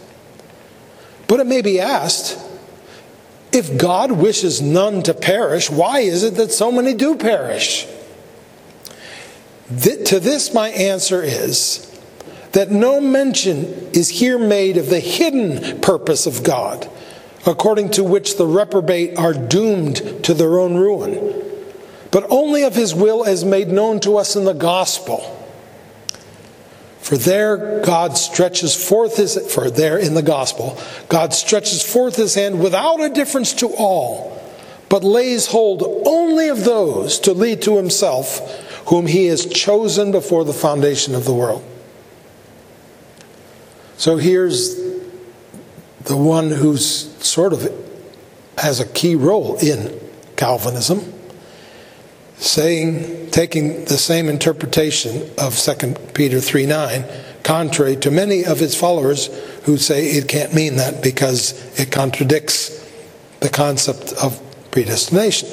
But 1.27 1.41
it 1.41 1.47
may 1.47 1.62
be 1.62 1.81
asked 1.81 2.39
if 3.52 3.78
God 3.78 4.12
wishes 4.12 4.62
none 4.62 5.02
to 5.02 5.14
perish, 5.14 5.71
why 5.71 6.00
is 6.00 6.23
it 6.23 6.35
that 6.37 6.52
so 6.52 6.73
many 6.73 6.94
do 6.94 7.16
perish? 7.16 7.87
to 9.80 10.21
this, 10.21 10.52
my 10.52 10.68
answer 10.68 11.23
is 11.23 11.88
that 12.52 12.71
no 12.71 13.00
mention 13.00 13.64
is 13.92 14.11
here 14.11 14.38
made 14.38 14.76
of 14.76 14.90
the 14.90 15.00
hidden 15.00 15.80
purpose 15.80 16.26
of 16.26 16.42
God, 16.42 16.90
according 17.47 17.90
to 17.92 18.04
which 18.04 18.37
the 18.37 18.47
reprobate 18.47 19.16
are 19.16 19.32
doomed 19.32 20.25
to 20.25 20.35
their 20.35 20.61
own 20.61 20.76
ruin, 20.76 21.42
but 22.11 22.26
only 22.28 22.62
of 22.62 22.75
his 22.75 22.94
will 22.94 23.25
as 23.25 23.44
made 23.44 23.68
known 23.68 24.00
to 24.00 24.18
us 24.18 24.37
in 24.37 24.44
the 24.44 24.52
gospel. 24.52 25.42
For 27.12 27.19
there 27.19 27.83
God 27.85 28.16
stretches 28.16 28.75
forth 28.75 29.19
his 29.19 29.37
for 29.54 29.71
there 29.71 29.99
in 29.99 30.14
the 30.14 30.23
gospel, 30.23 30.78
God 31.11 31.35
stretches 31.35 31.83
forth 31.83 32.16
his 32.16 32.35
hand 32.35 32.59
without 32.59 33.02
a 33.02 33.11
difference 33.11 33.52
to 33.57 33.69
all, 33.69 34.42
but 34.88 35.04
lays 35.04 35.49
hold 35.49 35.83
only 36.07 36.49
of 36.49 36.64
those 36.64 37.19
to 37.19 37.35
lead 37.35 37.61
to 37.62 37.76
himself 37.76 38.38
whom 38.87 39.07
he 39.07 39.26
has 39.26 39.45
chosen 39.45 40.11
before 40.11 40.47
the 40.47 40.54
foundation 40.54 41.14
of 41.14 41.26
the 41.26 41.35
world. 41.35 41.62
So 43.99 44.16
here's 44.16 44.75
the 46.04 46.16
one 46.16 46.50
who's 46.50 47.14
sort 47.23 47.52
of 47.52 47.71
has 48.57 48.81
a 48.81 48.87
key 48.87 49.16
role 49.16 49.59
in 49.59 50.00
Calvinism, 50.37 51.12
saying, 52.38 53.22
taking 53.33 53.87
the 53.87 53.97
same 53.97 54.29
interpretation 54.29 55.31
of 55.39 55.59
2 55.59 55.95
Peter 56.15 56.41
3 56.41 56.67
9, 56.67 57.05
contrary 57.43 57.97
to 57.97 58.11
many 58.11 58.45
of 58.45 58.61
his 58.61 58.79
followers 58.79 59.27
who 59.65 59.77
say 59.77 60.11
it 60.11 60.29
can't 60.29 60.55
mean 60.55 60.77
that 60.77 61.03
because 61.03 61.53
it 61.81 61.91
contradicts 61.91 62.79
the 63.41 63.49
concept 63.49 64.12
of 64.23 64.41
predestination. 64.71 65.49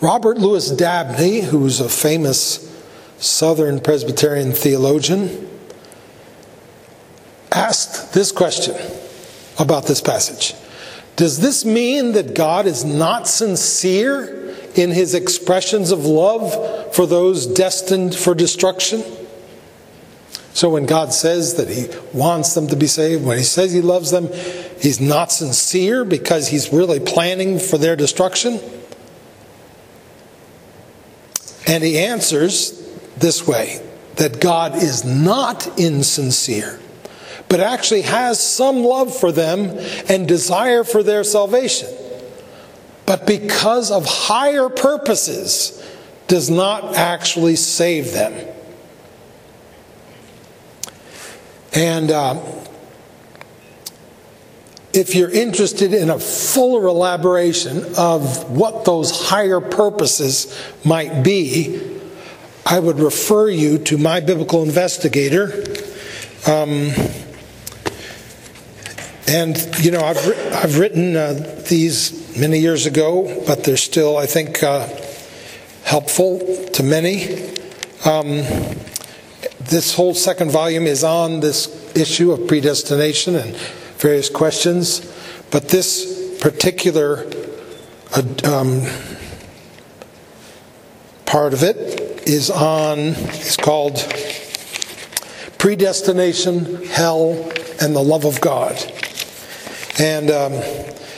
Robert 0.00 0.38
Louis 0.38 0.70
Dabney, 0.70 1.40
who's 1.40 1.80
a 1.80 1.88
famous 1.88 2.70
Southern 3.18 3.80
Presbyterian 3.80 4.52
theologian, 4.52 5.50
asked 7.52 8.12
this 8.12 8.32
question 8.32 8.74
about 9.58 9.86
this 9.86 10.00
passage 10.00 10.54
Does 11.16 11.40
this 11.40 11.64
mean 11.64 12.12
that 12.12 12.34
God 12.34 12.66
is 12.66 12.84
not 12.84 13.26
sincere 13.26 14.43
in 14.74 14.90
his 14.90 15.14
expressions 15.14 15.90
of 15.90 16.04
love 16.04 16.94
for 16.94 17.06
those 17.06 17.46
destined 17.46 18.14
for 18.14 18.34
destruction? 18.34 19.02
So 20.52 20.70
when 20.70 20.86
God 20.86 21.12
says 21.12 21.54
that 21.54 21.68
he 21.68 21.86
wants 22.16 22.54
them 22.54 22.68
to 22.68 22.76
be 22.76 22.86
saved, 22.86 23.24
when 23.24 23.38
he 23.38 23.44
says 23.44 23.72
he 23.72 23.80
loves 23.80 24.10
them, 24.10 24.28
he's 24.80 25.00
not 25.00 25.32
sincere 25.32 26.04
because 26.04 26.48
he's 26.48 26.72
really 26.72 27.00
planning 27.00 27.58
for 27.58 27.76
their 27.76 27.96
destruction? 27.96 28.60
And 31.66 31.82
he 31.82 31.98
answers 31.98 32.80
this 33.16 33.46
way 33.46 33.84
that 34.16 34.40
God 34.40 34.76
is 34.76 35.04
not 35.04 35.78
insincere 35.78 36.78
but 37.48 37.60
actually 37.60 38.02
has 38.02 38.40
some 38.40 38.82
love 38.82 39.16
for 39.16 39.30
them 39.30 39.78
and 40.08 40.26
desire 40.26 40.82
for 40.82 41.02
their 41.02 41.22
salvation. 41.22 41.88
But 43.06 43.26
because 43.26 43.90
of 43.90 44.06
higher 44.06 44.68
purposes, 44.68 45.82
does 46.26 46.48
not 46.48 46.94
actually 46.94 47.56
save 47.56 48.12
them. 48.12 48.32
And 51.74 52.10
uh, 52.10 52.40
if 54.92 55.14
you're 55.14 55.30
interested 55.30 55.92
in 55.92 56.08
a 56.08 56.18
fuller 56.18 56.86
elaboration 56.86 57.84
of 57.98 58.50
what 58.50 58.84
those 58.84 59.28
higher 59.28 59.60
purposes 59.60 60.56
might 60.84 61.22
be, 61.22 62.00
I 62.64 62.78
would 62.78 63.00
refer 63.00 63.50
you 63.50 63.78
to 63.78 63.98
my 63.98 64.20
biblical 64.20 64.62
investigator. 64.62 65.52
Um, 66.46 66.92
and, 69.26 69.58
you 69.84 69.90
know, 69.90 70.00
I've, 70.00 70.26
I've 70.52 70.78
written 70.78 71.16
uh, 71.16 71.62
these 71.68 72.23
many 72.36 72.58
years 72.58 72.86
ago, 72.86 73.44
but 73.46 73.64
they're 73.64 73.76
still, 73.76 74.16
I 74.16 74.26
think, 74.26 74.62
uh, 74.62 74.88
helpful 75.84 76.40
to 76.72 76.82
many. 76.82 77.50
Um, 78.04 78.42
this 79.60 79.94
whole 79.94 80.14
second 80.14 80.50
volume 80.50 80.86
is 80.86 81.04
on 81.04 81.40
this 81.40 81.96
issue 81.96 82.32
of 82.32 82.46
predestination 82.46 83.36
and 83.36 83.56
various 83.98 84.28
questions, 84.28 85.00
but 85.50 85.68
this 85.68 86.38
particular 86.40 87.24
a 88.16 88.48
um, 88.48 88.82
part 91.26 91.52
of 91.52 91.64
it 91.64 92.28
is 92.28 92.48
on, 92.50 92.98
it's 92.98 93.56
called 93.56 93.96
Predestination, 95.58 96.84
Hell, 96.84 97.32
and 97.80 97.96
the 97.96 98.02
Love 98.02 98.24
of 98.24 98.40
God. 98.40 98.76
And 99.98 100.30
um, 100.30 100.52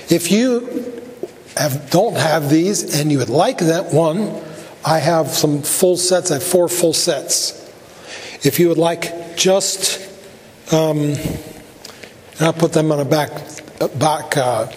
if 0.08 0.30
you 0.30 1.06
have, 1.57 1.91
don't 1.91 2.17
have 2.17 2.51
these 2.51 3.01
and 3.01 3.11
you 3.11 3.19
would 3.19 3.31
like 3.31 3.59
that 3.59 3.93
one, 3.93 4.43
I 4.85 4.99
have 4.99 5.29
some 5.29 5.63
full 5.63 5.97
sets. 5.97 6.31
I 6.31 6.35
have 6.35 6.45
four 6.45 6.69
full 6.69 6.93
sets. 6.93 7.63
If 8.45 8.61
you 8.61 8.69
would 8.69 8.79
like 8.79 9.37
just, 9.37 10.01
um, 10.73 11.15
I'll 12.39 12.53
put 12.53 12.73
them 12.73 12.93
on 12.93 13.01
a 13.01 13.05
back, 13.05 13.31
back. 13.99 14.37
Uh, 14.37 14.71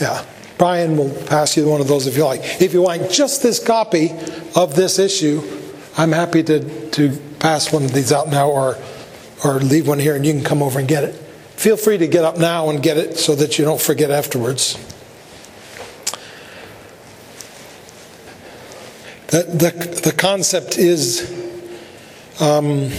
yeah, 0.00 0.24
Brian 0.58 0.96
will 0.96 1.10
pass 1.26 1.56
you 1.56 1.68
one 1.68 1.80
of 1.80 1.86
those 1.86 2.06
if 2.06 2.16
you 2.16 2.24
like. 2.24 2.60
If 2.60 2.72
you 2.72 2.82
want 2.82 3.10
just 3.10 3.42
this 3.42 3.64
copy 3.64 4.10
of 4.56 4.74
this 4.74 4.98
issue, 4.98 5.42
I'm 5.96 6.10
happy 6.10 6.42
to, 6.42 6.90
to 6.90 7.16
pass 7.38 7.72
one 7.72 7.84
of 7.84 7.92
these 7.92 8.12
out 8.12 8.28
now 8.28 8.50
or, 8.50 8.76
or 9.44 9.60
leave 9.60 9.86
one 9.86 10.00
here 10.00 10.16
and 10.16 10.26
you 10.26 10.32
can 10.32 10.42
come 10.42 10.62
over 10.62 10.80
and 10.80 10.88
get 10.88 11.04
it. 11.04 11.23
Feel 11.64 11.78
free 11.78 11.96
to 11.96 12.06
get 12.06 12.26
up 12.26 12.36
now 12.36 12.68
and 12.68 12.82
get 12.82 12.98
it 12.98 13.16
so 13.16 13.34
that 13.34 13.58
you 13.58 13.64
don't 13.64 13.80
forget 13.80 14.10
afterwards. 14.10 14.74
The, 19.28 19.44
the, 19.44 20.00
the 20.04 20.12
concept 20.12 20.76
is 20.76 21.22
um, 22.38 22.90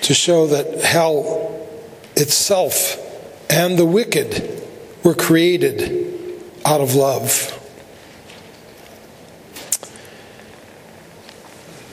to 0.00 0.14
show 0.14 0.46
that 0.46 0.80
hell 0.82 1.68
itself 2.16 2.96
and 3.50 3.78
the 3.78 3.84
wicked 3.84 4.62
were 5.04 5.14
created 5.14 6.40
out 6.64 6.80
of 6.80 6.94
love. 6.94 7.52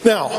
Now, 0.05 0.29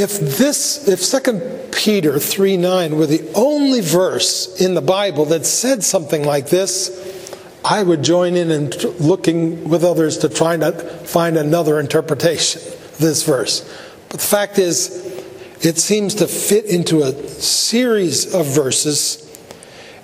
if 0.00 0.18
this 0.18 0.88
if 0.88 1.24
2 1.24 1.68
Peter 1.72 2.18
3 2.18 2.56
9 2.56 2.96
were 2.96 3.06
the 3.06 3.30
only 3.34 3.80
verse 3.80 4.60
in 4.60 4.74
the 4.74 4.82
Bible 4.82 5.26
that 5.26 5.46
said 5.46 5.84
something 5.84 6.24
like 6.24 6.48
this, 6.48 7.36
I 7.64 7.82
would 7.82 8.02
join 8.02 8.34
in 8.34 8.50
and 8.50 8.74
looking 9.00 9.68
with 9.68 9.84
others 9.84 10.18
to 10.18 10.28
try 10.28 10.56
to 10.56 10.72
find 10.72 11.36
another 11.36 11.78
interpretation 11.78 12.62
of 12.62 12.98
this 12.98 13.24
verse. 13.24 13.60
But 14.08 14.20
the 14.20 14.26
fact 14.26 14.58
is, 14.58 15.06
it 15.60 15.78
seems 15.78 16.14
to 16.16 16.26
fit 16.26 16.64
into 16.64 17.02
a 17.02 17.12
series 17.12 18.34
of 18.34 18.46
verses. 18.46 19.26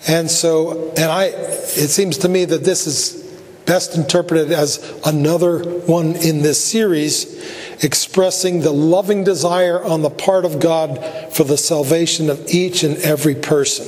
And 0.07 0.31
so, 0.31 0.91
and 0.91 1.11
I, 1.11 1.25
it 1.25 1.88
seems 1.88 2.19
to 2.19 2.29
me 2.29 2.45
that 2.45 2.62
this 2.62 2.87
is 2.87 3.25
best 3.67 3.97
interpreted 3.97 4.53
as 4.53 4.79
another 5.05 5.59
one 5.59 6.15
in 6.17 6.43
this 6.43 6.65
series, 6.65 7.85
expressing 7.85 8.61
the 8.61 8.73
loving 8.73 9.25
desire 9.25 9.83
on 9.85 10.03
the 10.03 10.11
part 10.11 10.45
of 10.45 10.61
God 10.61 11.05
for 11.33 11.45
the 11.45 11.59
salvation 11.59 12.31
of 12.31 12.49
each 12.49 12.83
and 12.83 12.97
every 12.99 13.35
person. 13.35 13.87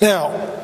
Now, 0.00 0.62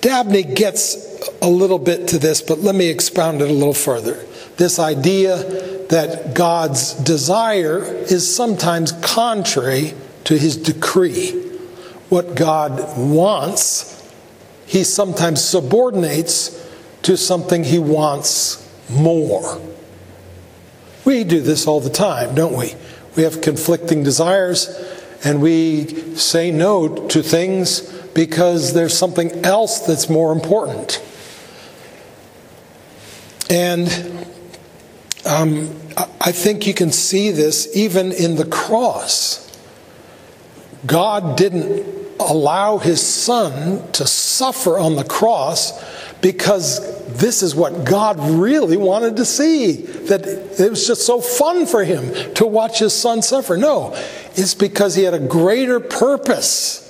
Dabney 0.00 0.42
gets 0.42 0.96
a 1.40 1.48
little 1.48 1.78
bit 1.78 2.08
to 2.08 2.18
this, 2.18 2.42
but 2.42 2.58
let 2.58 2.74
me 2.74 2.88
expound 2.88 3.40
it 3.42 3.50
a 3.50 3.52
little 3.52 3.74
further. 3.74 4.24
This 4.56 4.78
idea 4.78 5.36
that 5.88 6.34
God's 6.34 6.94
desire 6.94 7.82
is 7.82 8.34
sometimes 8.34 8.92
contrary 8.92 9.94
to 10.24 10.36
his 10.36 10.56
decree. 10.56 11.30
What 12.08 12.34
God 12.34 12.98
wants, 12.98 13.97
he 14.68 14.84
sometimes 14.84 15.42
subordinates 15.42 16.54
to 17.00 17.16
something 17.16 17.64
he 17.64 17.78
wants 17.78 18.70
more. 18.90 19.58
We 21.06 21.24
do 21.24 21.40
this 21.40 21.66
all 21.66 21.80
the 21.80 21.88
time, 21.88 22.34
don't 22.34 22.54
we? 22.54 22.74
We 23.16 23.22
have 23.22 23.40
conflicting 23.40 24.04
desires 24.04 24.68
and 25.24 25.40
we 25.40 25.86
say 26.16 26.50
no 26.50 27.08
to 27.08 27.22
things 27.22 27.80
because 28.12 28.74
there's 28.74 28.96
something 28.96 29.42
else 29.42 29.86
that's 29.86 30.10
more 30.10 30.32
important. 30.32 31.02
And 33.48 33.88
um, 35.24 35.74
I 36.20 36.30
think 36.32 36.66
you 36.66 36.74
can 36.74 36.92
see 36.92 37.30
this 37.30 37.74
even 37.74 38.12
in 38.12 38.36
the 38.36 38.44
cross. 38.44 39.46
God 40.84 41.38
didn't 41.38 41.97
allow 42.20 42.78
his 42.78 43.00
son 43.00 43.90
to 43.92 44.06
suffer 44.06 44.78
on 44.78 44.96
the 44.96 45.04
cross 45.04 45.72
because 46.20 46.98
this 47.08 47.42
is 47.42 47.54
what 47.54 47.84
God 47.84 48.18
really 48.20 48.76
wanted 48.76 49.16
to 49.16 49.24
see. 49.24 49.82
That 49.82 50.26
it 50.26 50.70
was 50.70 50.86
just 50.86 51.06
so 51.06 51.20
fun 51.20 51.66
for 51.66 51.84
him 51.84 52.34
to 52.34 52.46
watch 52.46 52.80
his 52.80 52.92
son 52.92 53.22
suffer. 53.22 53.56
No, 53.56 53.92
it's 54.34 54.54
because 54.54 54.94
he 54.94 55.04
had 55.04 55.14
a 55.14 55.18
greater 55.18 55.80
purpose 55.80 56.84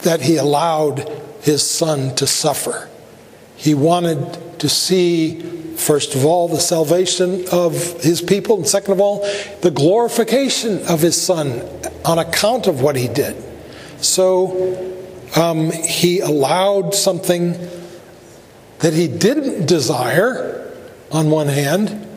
that 0.00 0.20
he 0.20 0.36
allowed 0.36 1.08
his 1.42 1.68
son 1.68 2.14
to 2.16 2.26
suffer. 2.26 2.88
He 3.56 3.74
wanted 3.74 4.60
to 4.60 4.68
see, 4.68 5.40
first 5.82 6.14
of 6.14 6.24
all, 6.24 6.48
the 6.48 6.60
salvation 6.60 7.44
of 7.50 7.74
his 8.02 8.22
people, 8.22 8.56
and 8.56 8.66
second 8.66 8.92
of 8.92 9.00
all, 9.00 9.20
the 9.60 9.70
glorification 9.70 10.86
of 10.86 11.00
his 11.00 11.20
son 11.20 11.62
on 12.04 12.18
account 12.18 12.66
of 12.66 12.80
what 12.80 12.96
he 12.96 13.08
did. 13.08 13.36
So 14.00 15.02
um, 15.36 15.70
he 15.70 16.20
allowed 16.20 16.94
something 16.94 17.56
that 18.78 18.92
he 18.92 19.08
didn't 19.08 19.66
desire, 19.66 20.72
on 21.10 21.30
one 21.30 21.48
hand, 21.48 22.08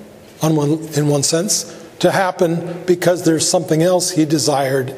on 0.41 0.55
one, 0.55 0.79
in 0.93 1.07
one 1.07 1.23
sense, 1.23 1.71
to 1.99 2.11
happen 2.11 2.83
because 2.85 3.23
there's 3.23 3.47
something 3.47 3.81
else 3.81 4.11
he 4.11 4.25
desired 4.25 4.95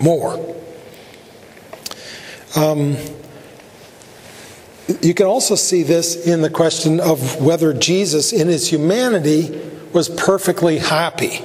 more. 0.00 0.56
Um, 2.56 2.96
you 5.02 5.12
can 5.12 5.26
also 5.26 5.54
see 5.54 5.82
this 5.82 6.26
in 6.26 6.40
the 6.40 6.48
question 6.48 6.98
of 6.98 7.42
whether 7.42 7.74
Jesus, 7.74 8.32
in 8.32 8.48
his 8.48 8.68
humanity, 8.68 9.60
was 9.92 10.08
perfectly 10.08 10.78
happy. 10.78 11.44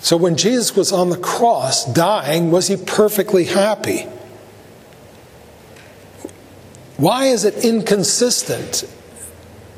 So 0.00 0.18
when 0.18 0.36
Jesus 0.36 0.76
was 0.76 0.92
on 0.92 1.08
the 1.08 1.16
cross 1.16 1.86
dying, 1.86 2.50
was 2.50 2.68
he 2.68 2.76
perfectly 2.76 3.44
happy? 3.44 4.06
Why 6.98 7.26
is 7.26 7.44
it 7.44 7.64
inconsistent 7.64 8.84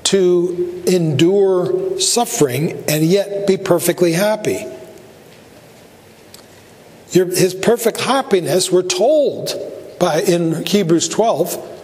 to 0.04 0.82
endure 0.86 2.00
suffering 2.00 2.84
and 2.88 3.04
yet 3.04 3.46
be 3.46 3.56
perfectly 3.56 4.12
happy? 4.12 4.66
His 7.10 7.54
perfect 7.54 8.00
happiness, 8.00 8.70
we're 8.70 8.82
told 8.82 9.75
by 9.98 10.20
in 10.22 10.64
Hebrews 10.64 11.08
12, 11.08 11.74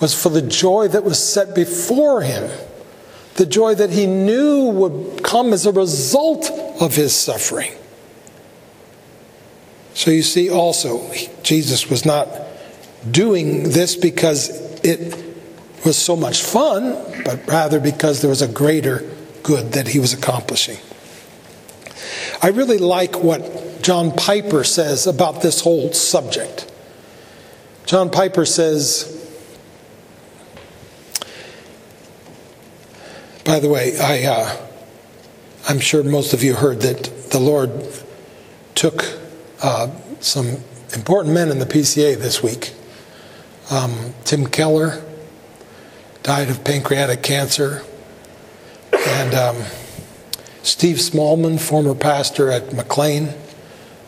was 0.00 0.20
for 0.20 0.28
the 0.28 0.42
joy 0.42 0.88
that 0.88 1.04
was 1.04 1.24
set 1.24 1.54
before 1.54 2.22
him, 2.22 2.50
the 3.34 3.46
joy 3.46 3.74
that 3.74 3.90
he 3.90 4.06
knew 4.06 4.68
would 4.68 5.22
come 5.22 5.52
as 5.52 5.64
a 5.64 5.72
result 5.72 6.50
of 6.80 6.94
his 6.96 7.14
suffering. 7.14 7.72
So 9.94 10.10
you 10.10 10.22
see, 10.22 10.50
also, 10.50 11.10
Jesus 11.42 11.88
was 11.88 12.04
not 12.04 12.28
doing 13.10 13.70
this 13.70 13.94
because 13.94 14.50
it 14.84 15.24
was 15.84 15.96
so 15.96 16.16
much 16.16 16.42
fun, 16.42 16.96
but 17.24 17.46
rather 17.46 17.78
because 17.78 18.20
there 18.20 18.30
was 18.30 18.42
a 18.42 18.48
greater 18.48 19.08
good 19.42 19.72
that 19.72 19.88
he 19.88 19.98
was 19.98 20.12
accomplishing. 20.12 20.78
I 22.42 22.48
really 22.48 22.78
like 22.78 23.22
what 23.22 23.82
John 23.82 24.12
Piper 24.12 24.64
says 24.64 25.06
about 25.06 25.42
this 25.42 25.60
whole 25.60 25.92
subject. 25.92 26.71
John 27.92 28.08
Piper 28.08 28.46
says, 28.46 29.04
by 33.44 33.60
the 33.60 33.68
way, 33.68 33.98
I, 34.00 34.24
uh, 34.24 34.56
I'm 35.68 35.78
sure 35.78 36.02
most 36.02 36.32
of 36.32 36.42
you 36.42 36.54
heard 36.54 36.80
that 36.80 37.30
the 37.32 37.38
Lord 37.38 37.70
took 38.74 39.04
uh, 39.62 39.90
some 40.20 40.56
important 40.94 41.34
men 41.34 41.50
in 41.50 41.58
the 41.58 41.66
PCA 41.66 42.16
this 42.16 42.42
week. 42.42 42.72
Um, 43.70 44.14
Tim 44.24 44.46
Keller 44.46 45.04
died 46.22 46.48
of 46.48 46.64
pancreatic 46.64 47.22
cancer, 47.22 47.82
and 49.06 49.34
um, 49.34 49.64
Steve 50.62 50.96
Smallman, 50.96 51.60
former 51.60 51.94
pastor 51.94 52.50
at 52.50 52.72
McLean 52.72 53.34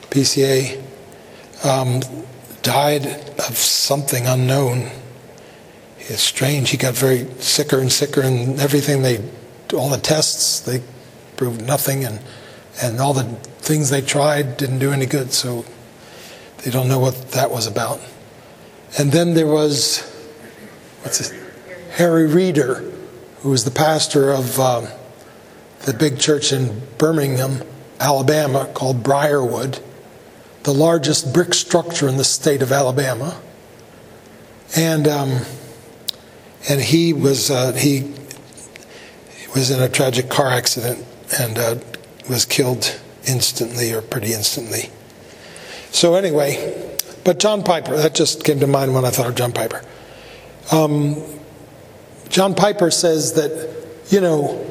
PCA, 0.09 0.83
um, 1.63 2.01
died 2.65 3.07
of 3.39 3.57
something 3.57 4.27
unknown. 4.27 4.91
It's 6.01 6.23
strange. 6.23 6.71
He 6.71 6.77
got 6.77 6.95
very 6.95 7.27
sicker 7.39 7.79
and 7.79 7.93
sicker, 7.93 8.23
and 8.23 8.59
everything 8.59 9.03
they, 9.03 9.23
all 9.73 9.89
the 9.89 9.99
tests, 9.99 10.59
they 10.61 10.83
proved 11.37 11.63
nothing, 11.65 12.05
and 12.05 12.19
and 12.83 12.99
all 12.99 13.15
the 13.15 13.25
things 13.63 13.91
they 13.91 14.01
tried 14.01 14.57
didn't 14.57 14.81
do 14.81 14.91
any 14.91 15.07
good. 15.07 15.33
So 15.33 15.65
They 16.65 16.71
don't 16.71 16.89
know 16.89 16.99
what 16.99 17.33
that 17.33 17.51
was 17.51 17.67
about. 17.67 18.01
And 18.99 19.13
then 19.13 19.35
there 19.35 19.47
was, 19.47 20.01
what's 21.03 21.19
this? 21.19 21.33
Harry 21.93 22.27
Reeder, 22.27 22.91
who 23.43 23.51
was 23.51 23.65
the 23.65 23.71
pastor 23.71 24.33
of 24.33 24.59
um, 24.59 24.89
the 25.83 25.93
big 25.93 26.19
church 26.19 26.53
in 26.53 26.81
Birmingham, 26.97 27.63
Alabama, 28.01 28.71
called 28.73 29.03
Briarwood, 29.03 29.79
the 30.65 30.75
largest 30.75 31.33
brick 31.33 31.55
structure 31.55 32.09
in 32.09 32.17
the 32.17 32.25
state 32.25 32.63
of 32.63 32.73
Alabama. 32.73 33.41
And 34.77 35.07
um, 35.07 35.41
and 36.69 36.81
he 36.81 37.13
was 37.13 37.51
uh, 37.51 37.73
he 37.73 38.13
was 39.55 39.71
in 39.71 39.81
a 39.81 39.89
tragic 39.89 40.29
car 40.29 40.49
accident 40.49 41.05
and 41.39 41.59
uh, 41.59 41.77
was 42.29 42.45
killed 42.45 42.99
instantly 43.27 43.93
or 43.93 44.03
pretty 44.03 44.33
instantly. 44.33 44.91
So 45.91 46.15
anyway, 46.15 46.99
but 47.23 47.39
John 47.39 47.63
Piper 47.63 47.97
that 47.97 48.15
just 48.15 48.43
came 48.43 48.59
to 48.61 48.67
mind 48.67 48.95
when 48.95 49.05
I 49.05 49.11
thought 49.11 49.29
of 49.29 49.35
John 49.35 49.53
Piper. 49.53 49.83
Um, 50.73 51.23
John 52.31 52.55
Piper 52.55 52.91
says 52.91 53.35
that 53.35 53.71
you 54.09 54.21
know 54.21 54.65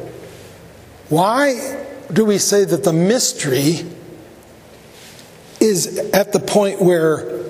why 1.10 1.86
do 2.12 2.25
we 2.25 2.39
say 2.39 2.65
that 2.65 2.84
the 2.84 2.93
mystery 2.93 3.86
is 5.63 5.97
at 6.13 6.34
the 6.34 6.39
point 6.39 6.82
where 6.82 7.41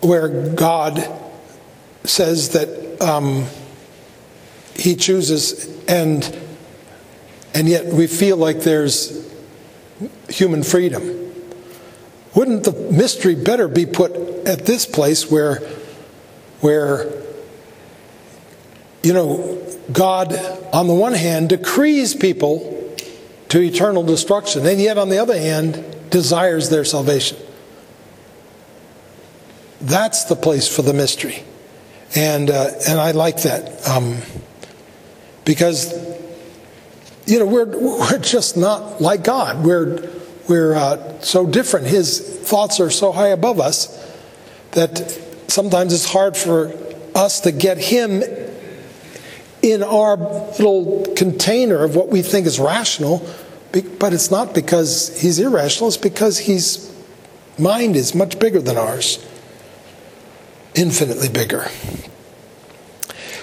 where 0.00 0.50
God 0.54 1.08
says 2.04 2.50
that 2.50 3.00
um, 3.00 3.46
He 4.74 4.96
chooses, 4.96 5.68
and 5.86 6.24
and 7.54 7.68
yet 7.68 7.86
we 7.86 8.06
feel 8.06 8.36
like 8.36 8.60
there's 8.60 9.30
human 10.28 10.62
freedom. 10.62 11.02
Wouldn't 12.34 12.64
the 12.64 12.72
mystery 12.72 13.34
better 13.34 13.68
be 13.68 13.86
put 13.86 14.12
at 14.46 14.66
this 14.66 14.84
place 14.86 15.30
where 15.30 15.56
where 16.60 17.12
you 19.02 19.12
know 19.12 19.64
God 19.92 20.34
on 20.72 20.88
the 20.88 20.94
one 20.94 21.12
hand 21.12 21.50
decrees 21.50 22.14
people 22.14 22.76
to 23.50 23.60
eternal 23.60 24.02
destruction, 24.02 24.66
and 24.66 24.80
yet 24.80 24.98
on 24.98 25.10
the 25.10 25.18
other 25.18 25.38
hand 25.38 25.89
desires 26.10 26.68
their 26.68 26.84
salvation. 26.84 27.38
That's 29.80 30.24
the 30.24 30.36
place 30.36 30.68
for 30.68 30.82
the 30.82 30.92
mystery, 30.92 31.42
and 32.14 32.50
uh, 32.50 32.70
and 32.86 33.00
I 33.00 33.12
like 33.12 33.42
that 33.42 33.88
um, 33.88 34.18
because 35.44 35.92
you 37.26 37.38
know 37.38 37.46
we're 37.46 37.64
we're 37.64 38.18
just 38.18 38.58
not 38.58 39.00
like 39.00 39.24
God. 39.24 39.64
We're 39.64 40.10
we're 40.48 40.74
uh, 40.74 41.20
so 41.20 41.46
different. 41.46 41.86
His 41.86 42.20
thoughts 42.20 42.78
are 42.80 42.90
so 42.90 43.12
high 43.12 43.28
above 43.28 43.58
us 43.58 43.96
that 44.72 44.98
sometimes 45.48 45.92
it's 45.94 46.10
hard 46.10 46.36
for 46.36 46.76
us 47.14 47.40
to 47.40 47.52
get 47.52 47.78
Him 47.78 48.22
in 49.62 49.82
our 49.82 50.16
little 50.16 51.06
container 51.16 51.84
of 51.84 51.94
what 51.94 52.08
we 52.08 52.22
think 52.22 52.46
is 52.46 52.58
rational, 52.58 53.26
but 53.72 54.12
it's 54.12 54.30
not 54.30 54.54
because 54.54 55.20
he's 55.20 55.38
irrational, 55.38 55.88
it's 55.88 55.96
because 55.96 56.38
his 56.38 56.92
mind 57.58 57.96
is 57.96 58.14
much 58.14 58.38
bigger 58.38 58.60
than 58.60 58.76
ours, 58.76 59.24
infinitely 60.74 61.28
bigger. 61.28 61.68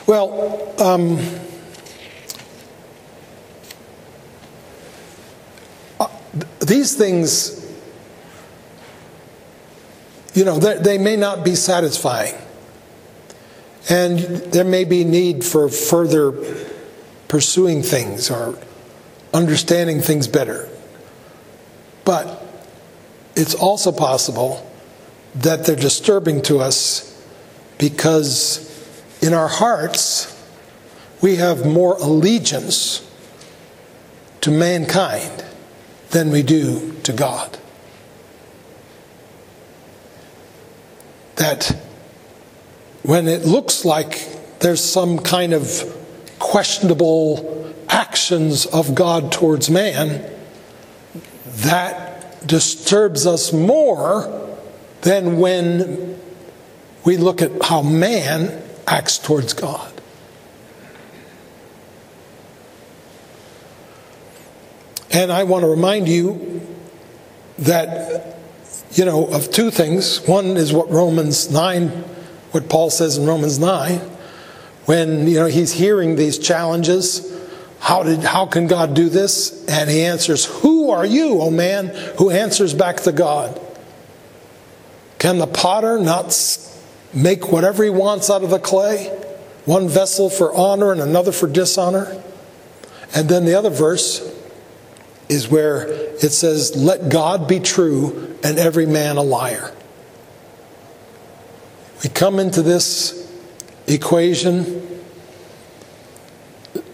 Well, 0.06 0.74
um, 0.82 1.20
uh, 6.00 6.08
these 6.60 6.96
things, 6.96 7.66
you 10.34 10.46
know, 10.46 10.60
they 10.60 10.98
may 10.98 11.16
not 11.16 11.44
be 11.44 11.56
satisfying. 11.56 12.36
And 13.90 14.20
there 14.20 14.66
may 14.66 14.84
be 14.84 15.06
need 15.06 15.46
for 15.46 15.70
further 15.70 16.34
pursuing 17.30 17.84
things 17.84 18.30
or 18.30 18.58
understanding 19.38 20.02
things 20.02 20.28
better. 20.28 20.68
But 22.04 22.44
it's 23.36 23.54
also 23.54 23.92
possible 23.92 24.68
that 25.36 25.66
they're 25.66 25.76
disturbing 25.76 26.42
to 26.44 26.58
us 26.58 27.14
because 27.78 28.66
in 29.22 29.36
our 29.36 29.48
hearts 29.48 30.34
we 31.22 31.36
have 31.36 31.68
more 31.68 31.96
allegiance 31.98 33.08
to 34.42 34.50
mankind 34.50 35.46
than 36.10 36.32
we 36.32 36.42
do 36.42 36.94
to 37.04 37.14
God. 37.14 37.60
That 41.36 41.78
when 43.04 43.28
it 43.28 43.46
looks 43.46 43.86
like 43.86 44.60
there's 44.62 44.84
some 44.84 45.20
kind 45.20 45.54
of 45.54 45.96
questionable 46.40 47.57
actions 47.90 48.66
of 48.66 48.96
God 48.96 49.32
towards 49.32 49.70
man, 49.70 50.30
that 51.46 52.46
disturbs 52.48 53.26
us 53.26 53.52
more 53.52 54.58
than 55.02 55.38
when 55.38 56.20
we 57.04 57.18
look 57.18 57.42
at 57.42 57.52
how 57.64 57.82
man 57.82 58.64
acts 58.86 59.18
towards 59.18 59.54
God. 59.54 59.94
And 65.12 65.32
I 65.32 65.46
want 65.46 65.64
to 65.64 65.68
remind 65.68 66.08
you 66.08 66.62
that, 67.60 68.38
you 68.92 69.06
know, 69.06 69.28
of 69.28 69.52
two 69.52 69.72
things. 69.72 70.20
One 70.28 70.58
is 70.58 70.72
what 70.72 70.92
Romans 70.92 71.50
9 71.50 72.04
what 72.52 72.70
Paul 72.70 72.90
says 72.90 73.18
in 73.18 73.26
Romans 73.26 73.60
9 73.60 74.00
when 74.86 75.28
you 75.28 75.36
know 75.36 75.46
he's 75.48 75.74
hearing 75.74 76.16
these 76.16 76.40
challenges 76.40 77.37
how 77.80 78.04
did 78.04 78.20
how 78.20 78.46
can 78.46 78.68
God 78.68 78.94
do 78.94 79.10
this? 79.10 79.66
And 79.68 79.90
he 79.90 80.04
answers 80.04 80.46
who 80.46 80.90
are 80.90 81.06
you 81.06 81.42
o 81.42 81.52
man 81.52 81.88
who 82.18 82.30
answers 82.30 82.74
back 82.74 82.98
to 83.02 83.12
God? 83.12 83.60
Can 85.20 85.38
the 85.38 85.48
potter 85.48 86.00
not 86.00 86.36
make 87.14 87.52
whatever 87.52 87.84
he 87.84 87.90
wants 87.90 88.30
out 88.30 88.44
of 88.44 88.50
the 88.50 88.60
clay? 88.60 89.08
One 89.66 89.90
vessel 89.90 90.30
for 90.30 90.54
honor 90.54 90.92
and 90.92 91.02
another 91.02 91.32
for 91.32 91.48
dishonor? 91.48 92.24
And 93.16 93.30
then 93.30 93.46
the 93.46 93.56
other 93.56 93.70
verse 93.70 94.22
is 95.30 95.48
where 95.50 95.88
it 95.88 96.32
says 96.32 96.76
let 96.76 97.10
God 97.10 97.48
be 97.48 97.60
true 97.60 98.38
and 98.44 98.58
every 98.58 98.86
man 98.86 99.18
a 99.18 99.24
liar. 99.24 99.74
We 102.04 102.10
come 102.10 102.40
into 102.40 102.62
this 102.62 103.28
equation 103.88 104.87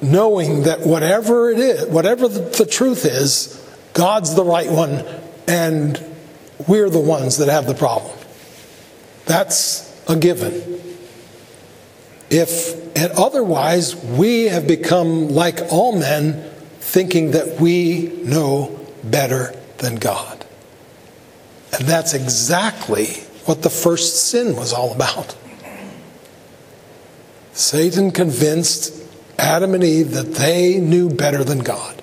knowing 0.04 0.64
that 0.64 0.82
whatever 0.82 1.50
it 1.50 1.60
is, 1.60 1.88
whatever 1.88 2.28
the, 2.28 2.66
truth 2.66 3.06
is, 3.06 3.60
God's 3.94 4.36
the 4.36 4.44
right 4.44 4.70
one 4.70 5.06
and 5.48 6.04
we're 6.68 6.90
the 6.90 7.00
ones 7.00 7.38
that 7.38 7.50
have 7.50 7.66
the 7.66 7.74
problem. 7.74 8.16
That's 9.26 9.90
a 10.08 10.16
given. 10.16 10.82
If 12.30 12.84
and 12.96 13.12
otherwise 13.14 13.96
we 13.96 14.46
have 14.46 14.68
become 14.68 15.30
like 15.30 15.60
all 15.72 15.98
men, 15.98 16.50
thinking 16.80 17.32
that 17.32 17.60
we 17.60 18.20
know 18.24 18.80
better 19.04 19.54
than 19.80 19.96
God. 19.96 20.46
And 21.74 21.88
that's 21.88 22.14
exactly 22.14 23.08
what 23.46 23.62
the 23.62 23.70
first 23.70 24.28
sin 24.28 24.56
was 24.56 24.74
all 24.74 24.94
about. 24.94 25.36
Satan 27.54 28.12
convinced 28.12 29.03
Adam 29.38 29.74
and 29.74 29.84
Eve 29.84 30.12
that 30.12 30.36
they 30.36 30.80
knew 30.80 31.10
better 31.10 31.44
than 31.44 31.60
God. 31.60 32.02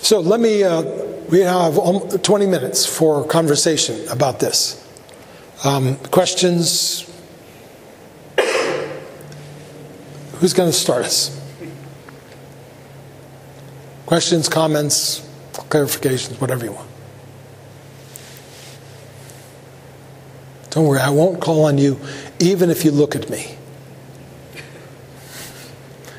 So 0.00 0.20
let 0.20 0.38
me, 0.38 0.62
uh, 0.62 0.82
we 1.30 1.40
have 1.40 2.22
20 2.22 2.46
minutes 2.46 2.86
for 2.86 3.26
conversation 3.26 4.06
about 4.08 4.38
this. 4.38 4.82
Um, 5.64 5.96
questions? 5.96 7.10
Who's 10.38 10.52
going 10.52 10.70
to 10.70 10.76
start 10.76 11.06
us? 11.06 11.32
Questions, 14.04 14.48
comments, 14.48 15.28
clarifications, 15.54 16.40
whatever 16.40 16.64
you 16.64 16.72
want. 16.72 16.88
Don't 20.70 20.86
worry, 20.86 21.00
I 21.00 21.10
won't 21.10 21.40
call 21.40 21.64
on 21.64 21.78
you 21.78 21.98
even 22.38 22.70
if 22.70 22.84
you 22.84 22.90
look 22.90 23.16
at 23.16 23.30
me. 23.30 23.56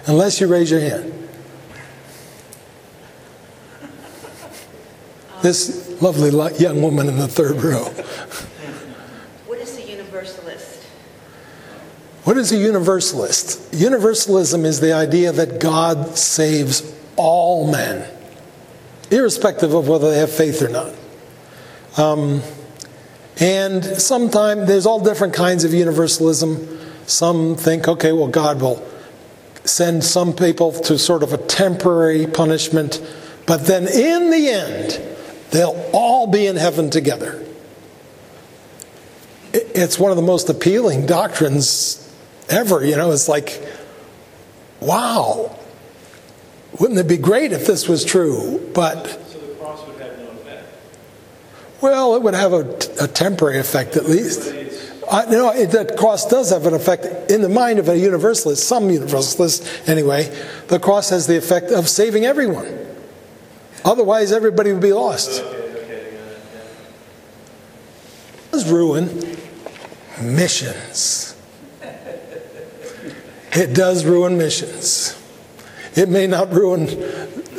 Unless 0.07 0.39
you 0.39 0.47
raise 0.47 0.71
your 0.71 0.79
hand. 0.79 1.13
This 5.41 6.01
lovely 6.01 6.31
young 6.59 6.81
woman 6.81 7.09
in 7.09 7.17
the 7.17 7.27
third 7.27 7.61
row. 7.61 7.83
What 9.45 9.59
is 9.59 9.77
a 9.77 9.83
universalist? 9.83 10.83
What 12.23 12.37
is 12.37 12.51
a 12.53 12.57
universalist? 12.57 13.73
Universalism 13.73 14.65
is 14.65 14.79
the 14.79 14.93
idea 14.93 15.33
that 15.33 15.59
God 15.59 16.17
saves 16.17 16.93
all 17.17 17.69
men, 17.69 18.09
irrespective 19.11 19.73
of 19.73 19.89
whether 19.89 20.09
they 20.09 20.19
have 20.19 20.31
faith 20.31 20.61
or 20.61 20.69
not. 20.69 20.93
Um, 21.97 22.41
and 23.39 23.83
sometimes 23.83 24.67
there's 24.67 24.85
all 24.85 25.01
different 25.03 25.33
kinds 25.33 25.63
of 25.63 25.73
universalism. 25.73 26.79
Some 27.07 27.55
think, 27.55 27.87
okay, 27.87 28.13
well, 28.13 28.27
God 28.27 28.61
will 28.61 28.83
send 29.67 30.03
some 30.03 30.33
people 30.33 30.71
to 30.71 30.97
sort 30.97 31.23
of 31.23 31.33
a 31.33 31.37
temporary 31.37 32.27
punishment, 32.27 33.01
but 33.45 33.65
then 33.65 33.87
in 33.87 34.29
the 34.31 34.49
end, 34.49 35.01
they'll 35.51 35.89
all 35.93 36.27
be 36.27 36.47
in 36.47 36.55
heaven 36.55 36.89
together. 36.89 37.43
It's 39.53 39.97
one 39.97 40.11
of 40.11 40.17
the 40.17 40.23
most 40.23 40.49
appealing 40.49 41.05
doctrines 41.05 42.03
ever. 42.49 42.85
You 42.85 42.95
know, 42.95 43.11
it's 43.11 43.27
like, 43.27 43.61
wow, 44.79 45.55
wouldn't 46.79 46.99
it 46.99 47.07
be 47.07 47.17
great 47.17 47.51
if 47.51 47.65
this 47.65 47.87
was 47.87 48.03
true? 48.05 48.69
But. 48.73 49.07
So 49.07 49.39
the 49.39 49.55
cross 49.55 49.85
would 49.87 49.99
have 49.99 50.17
no 50.19 50.29
effect? 50.29 50.65
Well, 51.81 52.15
it 52.15 52.21
would 52.21 52.33
have 52.33 52.53
a, 52.53 52.77
a 53.01 53.07
temporary 53.07 53.59
effect 53.59 53.95
at 53.95 54.05
least. 54.05 54.66
Uh, 55.09 55.25
no, 55.29 55.51
it, 55.51 55.67
the 55.67 55.85
cross 55.97 56.27
does 56.29 56.49
have 56.49 56.65
an 56.65 56.73
effect 56.73 57.31
in 57.31 57.41
the 57.41 57.47
mind 57.49 57.79
of 57.79 57.87
a 57.87 57.97
universalist, 57.97 58.67
some 58.67 58.89
universalists 58.89 59.87
anyway. 59.87 60.23
The 60.67 60.79
cross 60.79 61.09
has 61.11 61.27
the 61.27 61.37
effect 61.37 61.71
of 61.71 61.87
saving 61.87 62.25
everyone. 62.25 62.85
Otherwise, 63.85 64.33
everybody 64.33 64.73
would 64.73 64.81
be 64.81 64.91
lost. 64.91 65.41
Okay, 65.41 65.83
okay, 65.83 66.13
yeah. 66.13 66.59
It 68.47 68.51
does 68.51 68.69
ruin 68.69 69.37
missions. 70.21 71.35
It 73.53 73.73
does 73.73 74.05
ruin 74.05 74.37
missions. 74.37 75.17
It 75.95 76.09
may 76.09 76.27
not 76.27 76.51
ruin 76.51 76.85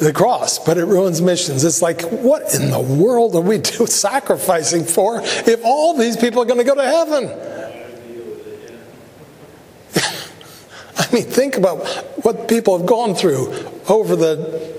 the 0.00 0.12
cross, 0.12 0.58
but 0.58 0.78
it 0.78 0.84
ruins 0.84 1.20
missions. 1.20 1.64
It's 1.64 1.82
like, 1.82 2.02
what 2.02 2.54
in 2.54 2.70
the 2.70 2.80
world 2.80 3.34
are 3.34 3.40
we 3.40 3.58
do 3.58 3.87
sacrificing 3.87 4.84
for 4.84 5.20
if 5.22 5.64
all 5.64 5.96
these 5.96 6.16
people 6.16 6.42
are 6.42 6.46
going 6.46 6.58
to 6.58 6.64
go 6.64 6.74
to 6.74 6.84
heaven? 6.84 7.24
I 10.98 11.12
mean, 11.12 11.24
think 11.24 11.56
about 11.56 11.87
what 12.24 12.48
people 12.48 12.76
have 12.78 12.87
gone 12.87 13.14
through 13.14 13.52
over 13.88 14.14
the 14.16 14.78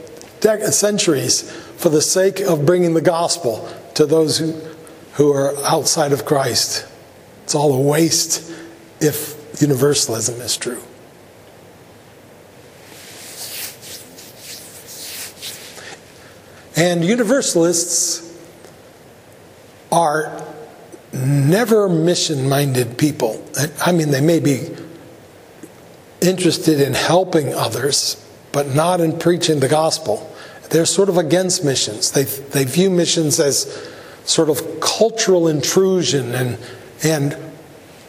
centuries 0.72 1.52
for 1.78 1.90
the 1.90 2.02
sake 2.02 2.40
of 2.40 2.66
bringing 2.66 2.94
the 2.94 3.02
gospel 3.02 3.70
to 3.96 4.06
those 4.06 4.38
who, 4.38 4.54
who 5.14 5.34
are 5.34 5.54
outside 5.66 6.14
of 6.14 6.26
Christ. 6.26 6.88
It's 7.44 7.56
all 7.56 7.74
a 7.74 7.82
waste 7.82 8.52
if 9.02 9.62
universalism 9.62 10.40
is 10.42 10.56
true. 10.56 10.82
And 16.80 17.04
universalists 17.04 18.26
are 19.92 20.42
never 21.12 21.90
mission 21.90 22.48
minded 22.48 22.98
people. 22.98 23.44
I 23.86 23.92
mean, 23.92 24.12
they 24.12 24.22
may 24.22 24.40
be 24.40 24.70
interested 26.22 26.80
in 26.80 26.94
helping 26.94 27.54
others, 27.54 28.26
but 28.54 28.68
not 28.68 29.02
in 29.02 29.20
preaching 29.20 29.60
the 29.60 29.68
gospel. 29.68 30.34
They're 30.70 30.86
sort 30.86 31.10
of 31.10 31.18
against 31.18 31.66
missions. 31.66 32.12
They, 32.12 32.24
they 32.24 32.64
view 32.64 32.90
missions 32.90 33.42
as 33.42 33.90
sort 34.24 34.50
of 34.50 34.80
cultural 34.80 35.50
intrusion 35.50 36.34
and, 36.34 36.58
and 37.04 37.38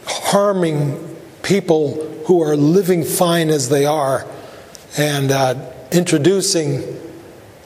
harming 0.05 1.17
people 1.43 1.95
who 2.25 2.41
are 2.41 2.55
living 2.55 3.03
fine 3.03 3.49
as 3.49 3.67
they 3.67 3.85
are 3.85 4.25
and 4.97 5.29
uh, 5.29 5.55
introducing, 5.91 7.01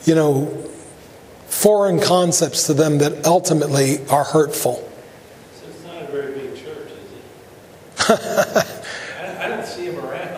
you 0.05 0.15
know, 0.15 0.64
foreign 1.55 1.99
concepts 2.01 2.67
to 2.67 2.73
them 2.73 2.97
that 2.99 3.25
ultimately 3.25 4.05
are 4.09 4.23
hurtful. 4.25 4.75
So 5.55 5.65
it's 5.69 5.83
not 5.85 6.01
a 6.01 6.05
very 6.07 6.33
big 6.33 6.55
church, 6.55 6.89
is 6.91 8.09
it? 8.09 8.75
I, 9.19 9.45
I 9.45 9.47
don't 9.47 9.65
see 9.65 9.89
them 9.89 10.03
around. 10.05 10.35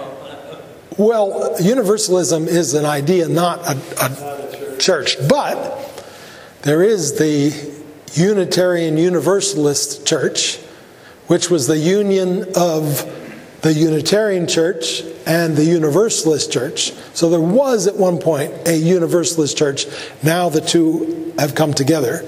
Well, 0.98 1.56
universalism 1.62 2.48
is 2.48 2.74
an 2.74 2.86
idea, 2.86 3.28
not 3.28 3.60
a, 3.68 3.72
a 3.72 4.10
Not 4.10 4.40
a 4.40 4.58
church. 4.58 4.80
church, 4.80 5.18
but 5.30 6.06
there 6.64 6.82
is 6.82 7.20
the 7.20 7.52
Unitarian 8.14 8.98
Universalist 8.98 10.08
Church, 10.08 10.58
which 11.28 11.50
was 11.52 11.68
the 11.68 11.78
union 11.78 12.46
of 12.56 13.06
the 13.62 13.74
Unitarian 13.74 14.48
Church 14.48 15.04
and 15.26 15.56
the 15.56 15.65
Universalist 15.65 16.52
Church. 16.52 16.91
So 17.13 17.30
there 17.30 17.41
was 17.41 17.88
at 17.88 17.96
one 17.96 18.20
point 18.20 18.54
a 18.67 18.76
Universalist 18.76 19.58
Church. 19.58 19.88
Now 20.24 20.50
the 20.50 20.62
two 20.62 21.34
have 21.39 21.56
come 21.56 21.74
together, 21.74 22.24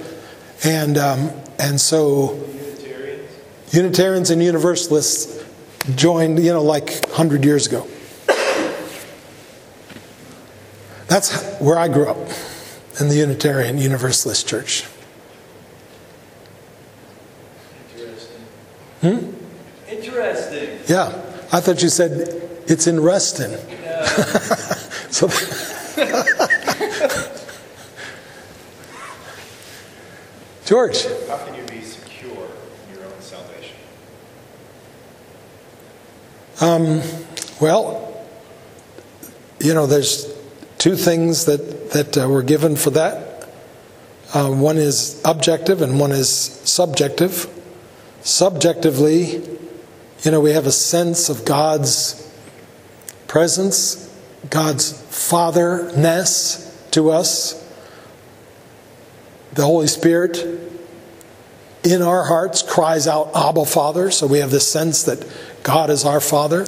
and 0.63 0.97
um, 0.97 1.31
and 1.59 1.79
so 1.79 2.33
Unitarians? 2.33 3.39
Unitarians 3.71 4.29
and 4.31 4.43
Universalists 4.43 5.43
joined, 5.95 6.39
you 6.39 6.51
know, 6.51 6.63
like 6.63 7.09
hundred 7.11 7.45
years 7.45 7.67
ago. 7.67 7.87
That's 11.07 11.43
where 11.59 11.79
I 11.79 11.87
grew 11.87 12.07
up, 12.07 12.17
in 12.99 13.07
the 13.07 13.15
Unitarian 13.15 13.79
Universalist 13.79 14.47
Church. 14.47 14.85
Interesting. 17.97 18.41
Hmm? 19.01 19.31
Interesting. 19.89 20.68
Yeah, 20.89 21.09
I 21.51 21.59
thought 21.61 21.83
you 21.83 21.89
said 21.89 22.11
it's 22.65 22.87
in 22.87 22.99
Reston. 22.99 23.51
so, 25.11 25.27
George, 30.65 31.03
How 31.27 31.37
can 31.45 31.53
you 31.53 31.61
be 31.67 31.81
secure 31.81 32.31
in 32.31 32.95
your 32.95 33.05
own 33.05 33.21
salvation? 33.21 33.75
well, 37.61 38.25
you 39.59 39.75
know, 39.75 39.85
there's 39.85 40.33
two 40.79 40.95
things 40.95 41.45
that 41.45 41.91
that 41.91 42.17
uh, 42.17 42.27
were 42.27 42.41
given 42.41 42.75
for 42.75 42.89
that. 42.89 43.47
Uh, 44.33 44.49
one 44.49 44.77
is 44.77 45.21
objective, 45.23 45.83
and 45.83 45.99
one 45.99 46.11
is 46.11 46.29
subjective. 46.29 47.47
Subjectively, 48.23 49.59
you 50.23 50.31
know, 50.31 50.41
we 50.41 50.51
have 50.51 50.65
a 50.65 50.71
sense 50.71 51.29
of 51.29 51.45
God's 51.45 52.29
presence, 53.27 54.13
God's 54.49 54.91
fatherness 54.91 56.65
to 56.91 57.11
us, 57.11 57.59
the 59.53 59.63
Holy 59.63 59.87
Spirit 59.87 60.37
in 61.83 62.01
our 62.01 62.25
hearts 62.25 62.61
cries 62.61 63.07
out, 63.07 63.31
Abba, 63.35 63.65
Father. 63.65 64.11
So 64.11 64.27
we 64.27 64.39
have 64.39 64.51
this 64.51 64.67
sense 64.67 65.03
that 65.03 65.25
God 65.63 65.89
is 65.89 66.05
our 66.05 66.19
Father. 66.19 66.67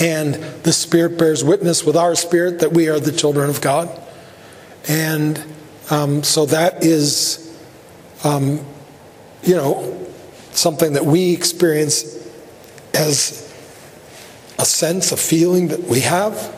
And 0.00 0.34
the 0.34 0.72
Spirit 0.72 1.18
bears 1.18 1.44
witness 1.44 1.84
with 1.84 1.96
our 1.96 2.14
spirit 2.16 2.58
that 2.60 2.72
we 2.72 2.88
are 2.88 2.98
the 2.98 3.12
children 3.12 3.48
of 3.48 3.60
God. 3.60 3.88
And 4.88 5.42
um, 5.90 6.22
so 6.24 6.46
that 6.46 6.82
is, 6.82 7.56
um, 8.24 8.64
you 9.44 9.54
know, 9.54 10.06
something 10.50 10.94
that 10.94 11.04
we 11.04 11.32
experience 11.32 12.23
as 12.94 13.52
a 14.58 14.64
sense, 14.64 15.12
a 15.12 15.16
feeling 15.16 15.68
that 15.68 15.82
we 15.84 16.00
have. 16.00 16.54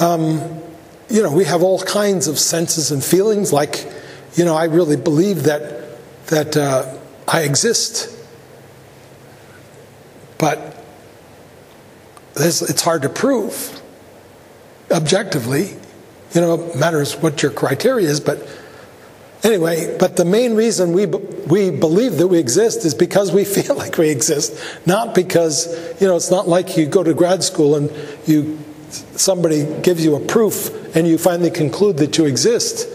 Um, 0.00 0.60
you 1.08 1.22
know, 1.22 1.32
we 1.32 1.44
have 1.44 1.62
all 1.62 1.80
kinds 1.80 2.26
of 2.26 2.38
senses 2.38 2.90
and 2.90 3.04
feelings. 3.04 3.52
Like, 3.52 3.86
you 4.34 4.44
know, 4.44 4.56
I 4.56 4.64
really 4.64 4.96
believe 4.96 5.44
that 5.44 5.80
that 6.26 6.56
uh, 6.56 6.98
I 7.28 7.42
exist, 7.42 8.16
but 10.38 10.82
it's 12.36 12.82
hard 12.82 13.02
to 13.02 13.08
prove 13.08 13.80
objectively. 14.90 15.76
You 16.34 16.40
know, 16.40 16.54
it 16.54 16.76
matters 16.76 17.14
what 17.14 17.42
your 17.42 17.52
criteria 17.52 18.08
is, 18.08 18.20
but 18.20 18.48
anyway. 19.42 19.96
But 19.98 20.16
the 20.16 20.24
main 20.24 20.54
reason 20.54 20.92
we 20.92 21.06
we 21.06 21.70
believe 21.70 22.18
that 22.18 22.28
we 22.28 22.38
exist 22.38 22.84
is 22.84 22.94
because 22.94 23.32
we 23.32 23.44
feel 23.56 23.76
like 23.76 23.98
we 23.98 24.10
exist, 24.10 24.58
not 24.86 25.14
because 25.14 25.66
you 26.00 26.06
know. 26.06 26.16
It's 26.16 26.30
not 26.30 26.48
like 26.48 26.76
you 26.76 26.86
go 26.86 27.02
to 27.02 27.14
grad 27.14 27.42
school 27.42 27.76
and 27.76 27.90
you 28.26 28.58
somebody 28.92 29.64
gives 29.82 30.04
you 30.04 30.14
a 30.16 30.20
proof 30.20 30.96
and 30.96 31.06
you 31.06 31.18
finally 31.18 31.50
conclude 31.50 31.96
that 31.98 32.18
you 32.18 32.26
exist. 32.26 32.88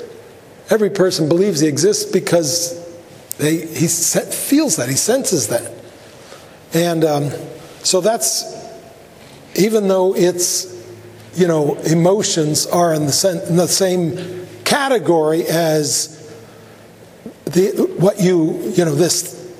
Every 0.69 0.89
person 0.89 1.29
believes 1.29 1.59
he 1.59 1.67
exists 1.67 2.11
because 2.11 2.75
they, 3.37 3.57
he 3.57 3.87
feels 3.87 4.75
that, 4.77 4.89
he 4.89 4.95
senses 4.95 5.47
that. 5.47 5.71
And 6.73 7.03
um, 7.03 7.31
so 7.83 8.01
that's, 8.01 8.43
even 9.55 9.87
though 9.87 10.15
it's, 10.15 10.75
you 11.35 11.47
know, 11.47 11.75
emotions 11.77 12.65
are 12.67 12.93
in 12.93 13.05
the, 13.05 13.11
sen- 13.11 13.47
in 13.47 13.55
the 13.55 13.67
same 13.67 14.47
category 14.65 15.45
as 15.45 16.16
the, 17.49 17.95
what 17.97 18.19
you, 18.19 18.61
you 18.75 18.85
know, 18.85 18.95
this, 18.95 19.55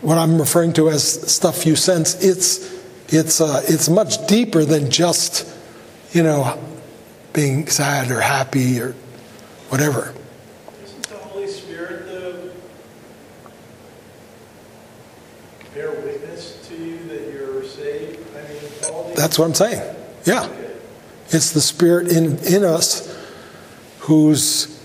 what 0.00 0.18
I'm 0.18 0.38
referring 0.38 0.72
to 0.74 0.88
as 0.88 1.04
stuff 1.32 1.66
you 1.66 1.76
sense, 1.76 2.22
it's, 2.22 2.80
it's, 3.08 3.40
uh, 3.40 3.62
it's 3.66 3.88
much 3.88 4.26
deeper 4.26 4.64
than 4.64 4.90
just, 4.90 5.46
you 6.12 6.22
know, 6.22 6.58
being 7.32 7.66
sad 7.68 8.10
or 8.10 8.20
happy 8.20 8.80
or 8.80 8.94
whatever. 9.68 10.14
Isn't 10.82 11.08
the 11.08 11.16
Holy 11.16 11.46
Spirit 11.46 12.06
the 12.06 12.50
bear 15.74 15.90
witness 15.90 16.66
to 16.68 16.74
you 16.74 16.98
that 17.08 17.32
you're 17.32 17.64
saved? 17.64 18.18
I 18.36 18.42
mean, 18.48 19.14
That's 19.14 19.38
what 19.38 19.44
I'm 19.46 19.54
saying. 19.54 19.96
Yeah. 20.24 20.48
It's 21.28 21.52
the 21.52 21.60
Spirit 21.60 22.08
in, 22.08 22.38
in 22.38 22.64
us 22.64 23.16
who's 24.00 24.79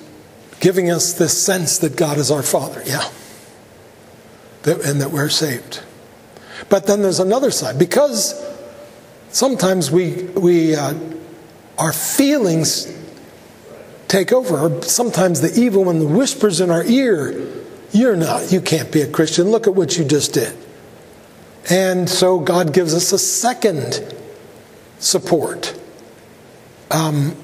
giving 0.59 0.89
us 0.89 1.13
this 1.13 1.41
sense 1.41 1.77
that 1.79 1.95
God 1.95 2.17
is 2.17 2.31
our 2.31 2.43
Father. 2.43 2.81
Yeah. 2.85 3.09
And 4.65 5.01
that 5.01 5.11
we're 5.11 5.29
saved. 5.29 5.83
But 6.69 6.87
then 6.87 7.01
there's 7.01 7.19
another 7.19 7.51
side. 7.51 7.77
Because 7.77 8.33
sometimes 9.29 9.91
we, 9.91 10.23
we 10.23 10.75
uh, 10.75 10.95
our 11.77 11.93
feelings 11.93 12.91
take 14.07 14.31
over. 14.31 14.57
Or 14.57 14.81
sometimes 14.83 15.41
the 15.41 15.59
evil 15.59 15.83
one 15.85 16.15
whispers 16.15 16.61
in 16.61 16.71
our 16.71 16.83
ear, 16.83 17.47
you're 17.91 18.15
not, 18.15 18.51
you 18.51 18.61
can't 18.61 18.91
be 18.91 19.01
a 19.01 19.07
Christian. 19.07 19.51
Look 19.51 19.67
at 19.67 19.75
what 19.75 19.97
you 19.97 20.05
just 20.05 20.33
did. 20.33 20.55
And 21.69 22.09
so 22.09 22.39
God 22.39 22.73
gives 22.73 22.93
us 22.93 23.11
a 23.11 23.19
second 23.19 24.13
support. 24.99 25.77
Um, 26.91 27.35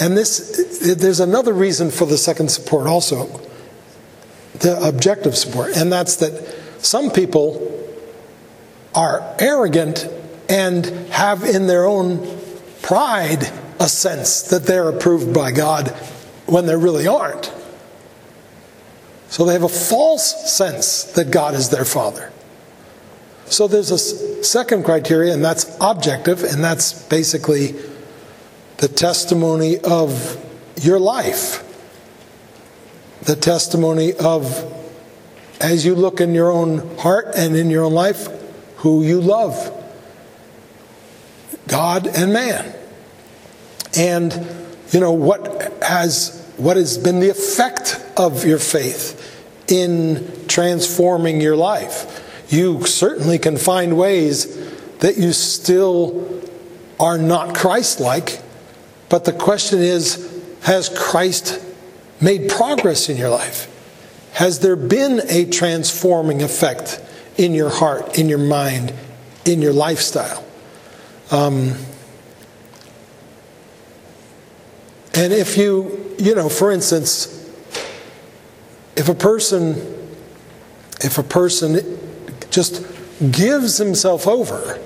and 0.00 0.16
this, 0.16 0.96
there's 0.96 1.20
another 1.20 1.52
reason 1.52 1.90
for 1.90 2.06
the 2.06 2.16
second 2.16 2.50
support 2.50 2.86
also, 2.86 3.26
the 4.54 4.80
objective 4.82 5.36
support, 5.36 5.76
and 5.76 5.92
that's 5.92 6.16
that 6.16 6.56
some 6.78 7.10
people 7.10 7.76
are 8.94 9.36
arrogant 9.38 10.08
and 10.48 10.86
have 11.10 11.44
in 11.44 11.66
their 11.66 11.84
own 11.84 12.40
pride 12.82 13.52
a 13.78 13.88
sense 13.88 14.42
that 14.44 14.64
they're 14.64 14.88
approved 14.88 15.34
by 15.34 15.52
God 15.52 15.88
when 16.46 16.64
they 16.64 16.76
really 16.76 17.06
aren't. 17.06 17.52
So 19.28 19.44
they 19.44 19.52
have 19.52 19.62
a 19.62 19.68
false 19.68 20.50
sense 20.50 21.04
that 21.12 21.30
God 21.30 21.54
is 21.54 21.68
their 21.68 21.84
Father. 21.84 22.32
So 23.46 23.68
there's 23.68 23.90
a 23.90 23.98
second 24.42 24.84
criteria, 24.84 25.34
and 25.34 25.44
that's 25.44 25.76
objective, 25.80 26.42
and 26.42 26.64
that's 26.64 27.02
basically 27.04 27.74
the 28.80 28.88
testimony 28.88 29.78
of 29.78 30.42
your 30.80 30.98
life. 30.98 31.66
The 33.24 33.36
testimony 33.36 34.14
of, 34.14 34.64
as 35.60 35.84
you 35.84 35.94
look 35.94 36.22
in 36.22 36.34
your 36.34 36.50
own 36.50 36.96
heart 36.96 37.34
and 37.36 37.54
in 37.54 37.68
your 37.68 37.84
own 37.84 37.92
life, 37.92 38.28
who 38.76 39.04
you 39.04 39.20
love 39.20 39.76
God 41.68 42.06
and 42.06 42.32
man. 42.32 42.74
And, 43.98 44.32
you 44.92 45.00
know, 45.00 45.12
what 45.12 45.74
has, 45.82 46.42
what 46.56 46.78
has 46.78 46.96
been 46.96 47.20
the 47.20 47.28
effect 47.28 48.02
of 48.16 48.46
your 48.46 48.58
faith 48.58 49.44
in 49.70 50.46
transforming 50.48 51.42
your 51.42 51.54
life? 51.54 52.46
You 52.48 52.86
certainly 52.86 53.38
can 53.38 53.58
find 53.58 53.98
ways 53.98 54.56
that 55.00 55.18
you 55.18 55.34
still 55.34 56.42
are 56.98 57.18
not 57.18 57.54
Christ 57.54 58.00
like 58.00 58.40
but 59.10 59.26
the 59.26 59.32
question 59.32 59.80
is 59.80 60.26
has 60.62 60.88
Christ 60.88 61.62
made 62.20 62.48
progress 62.48 63.10
in 63.10 63.16
your 63.16 63.28
life? 63.28 63.66
Has 64.32 64.60
there 64.60 64.76
been 64.76 65.20
a 65.28 65.44
transforming 65.46 66.42
effect 66.42 67.02
in 67.36 67.52
your 67.52 67.70
heart, 67.70 68.18
in 68.18 68.28
your 68.28 68.38
mind, 68.38 68.94
in 69.44 69.60
your 69.60 69.72
lifestyle? 69.72 70.44
Um, 71.30 71.74
and 75.14 75.32
if 75.32 75.56
you, 75.56 76.14
you 76.18 76.34
know, 76.34 76.48
for 76.48 76.70
instance, 76.70 77.36
if 78.96 79.08
a 79.08 79.14
person, 79.14 79.74
if 81.02 81.18
a 81.18 81.22
person 81.22 81.98
just 82.50 82.84
gives 83.30 83.78
himself 83.78 84.26
over 84.26 84.78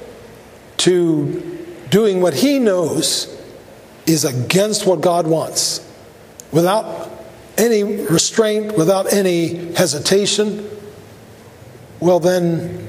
to 0.79 1.69
doing 1.91 2.21
what 2.21 2.35
he 2.35 2.59
knows 2.59 3.34
is 4.07 4.25
against 4.25 4.87
what 4.87 5.01
God 5.01 5.27
wants 5.27 5.81
without 6.53 7.11
any 7.57 7.83
restraint, 7.83 8.77
without 8.77 9.13
any 9.13 9.73
hesitation, 9.75 10.71
well, 12.01 12.21
then, 12.21 12.87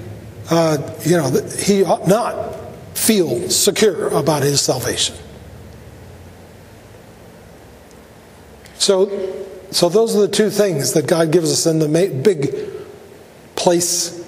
uh, 0.49 0.77
you 1.01 1.17
know, 1.17 1.31
he 1.59 1.83
ought 1.83 2.07
not 2.07 2.53
feel 2.97 3.49
secure 3.49 4.09
about 4.09 4.43
his 4.43 4.61
salvation. 4.61 5.15
So, 8.77 9.45
so 9.71 9.89
those 9.89 10.15
are 10.15 10.21
the 10.21 10.27
two 10.27 10.49
things 10.49 10.93
that 10.93 11.07
God 11.07 11.31
gives 11.31 11.51
us 11.51 11.65
in 11.65 11.79
the 11.79 11.87
big 11.87 12.55
place 13.55 14.23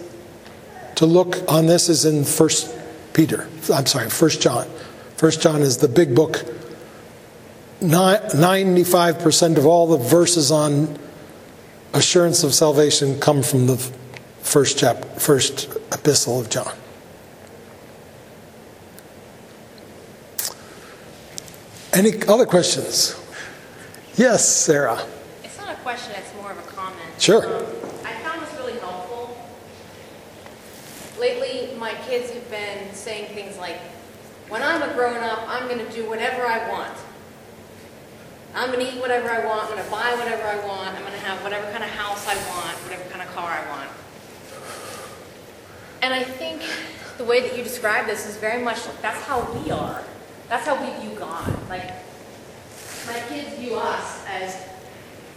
to 0.95 1.05
look 1.05 1.37
on 1.47 1.67
this 1.67 1.89
is 1.89 2.05
in 2.05 2.23
First 2.23 2.73
Peter. 3.13 3.47
I'm 3.71 3.85
sorry, 3.85 4.09
First 4.09 4.41
John. 4.41 4.67
First 5.15 5.41
John 5.41 5.61
is 5.61 5.77
the 5.77 5.87
big 5.87 6.15
book 6.15 6.43
95% 7.81 9.57
of 9.57 9.65
all 9.65 9.87
the 9.87 9.97
verses 9.97 10.51
on 10.51 10.97
assurance 11.93 12.43
of 12.43 12.53
salvation 12.53 13.19
come 13.19 13.43
from 13.43 13.67
the 13.67 13.77
first 14.41 14.79
chapter, 14.79 15.07
first 15.19 15.69
epistle 15.91 16.41
of 16.41 16.49
John. 16.49 16.73
Any 21.93 22.21
other 22.27 22.45
questions? 22.45 23.15
Yes, 24.15 24.47
Sarah. 24.47 25.03
It's 25.43 25.57
not 25.57 25.69
a 25.73 25.75
question, 25.77 26.13
it's 26.17 26.33
more 26.35 26.51
of 26.51 26.57
a 26.57 26.61
comment. 26.71 26.99
Sure. 27.19 27.45
Um, 27.45 27.65
I 28.03 28.13
found 28.21 28.41
this 28.41 28.53
really 28.57 28.79
helpful. 28.79 29.37
Lately, 31.19 31.75
my 31.77 31.93
kids 32.07 32.31
have 32.31 32.49
been 32.49 32.93
saying 32.93 33.33
things 33.35 33.57
like, 33.57 33.79
when 34.49 34.63
I'm 34.63 34.81
a 34.81 34.93
grown 34.93 35.23
up, 35.23 35.43
I'm 35.47 35.67
going 35.67 35.85
to 35.85 35.91
do 35.91 36.07
whatever 36.09 36.45
I 36.45 36.69
want. 36.69 36.97
I'm 38.57 38.71
going 38.71 38.83
to 38.83 38.91
eat 38.91 38.99
whatever 38.99 39.29
I 39.29 39.45
want. 39.45 39.65
I'm 39.65 39.73
going 39.73 39.83
to 39.83 39.91
buy 39.91 40.15
whatever 40.15 40.43
I 40.43 40.57
want. 40.65 40.89
I'm 40.95 41.01
going 41.01 41.13
to 41.13 41.19
have 41.19 41.43
whatever 41.43 41.69
kind 41.71 41.83
of 41.83 41.91
house 41.91 42.27
I 42.27 42.35
want, 42.49 42.75
whatever 42.85 43.07
kind 43.11 43.21
of 43.21 43.33
car 43.35 43.51
I 43.51 43.69
want. 43.69 43.89
And 46.01 46.11
I 46.11 46.23
think 46.23 46.63
the 47.19 47.23
way 47.23 47.41
that 47.41 47.55
you 47.55 47.63
describe 47.63 48.07
this 48.07 48.27
is 48.27 48.35
very 48.37 48.63
much 48.63 48.79
that's 49.01 49.21
how 49.23 49.41
we 49.53 49.69
are. 49.69 50.03
That's 50.49 50.65
how 50.65 50.75
we 50.75 51.05
view 51.05 51.17
God. 51.19 51.47
Like, 51.69 51.91
my 53.05 53.19
kids 53.29 53.55
view 53.57 53.75
us 53.75 54.25
as, 54.27 54.57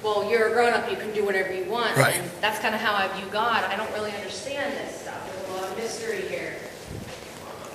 well, 0.02 0.28
you're 0.30 0.48
a 0.48 0.52
grown 0.52 0.72
up, 0.72 0.90
you 0.90 0.96
can 0.96 1.12
do 1.12 1.22
whatever 1.24 1.52
you 1.52 1.64
want. 1.64 1.94
Right. 1.98 2.14
And 2.14 2.30
that's 2.40 2.58
kind 2.60 2.74
of 2.74 2.80
how 2.80 2.94
I 2.94 3.08
view 3.18 3.30
God. 3.30 3.64
I 3.64 3.76
don't 3.76 3.92
really 3.92 4.12
understand 4.12 4.72
this 4.78 5.02
stuff. 5.02 5.30
There's 5.30 5.48
a 5.48 5.60
lot 5.60 5.70
of 5.70 5.76
mystery 5.76 6.22
here. 6.22 6.54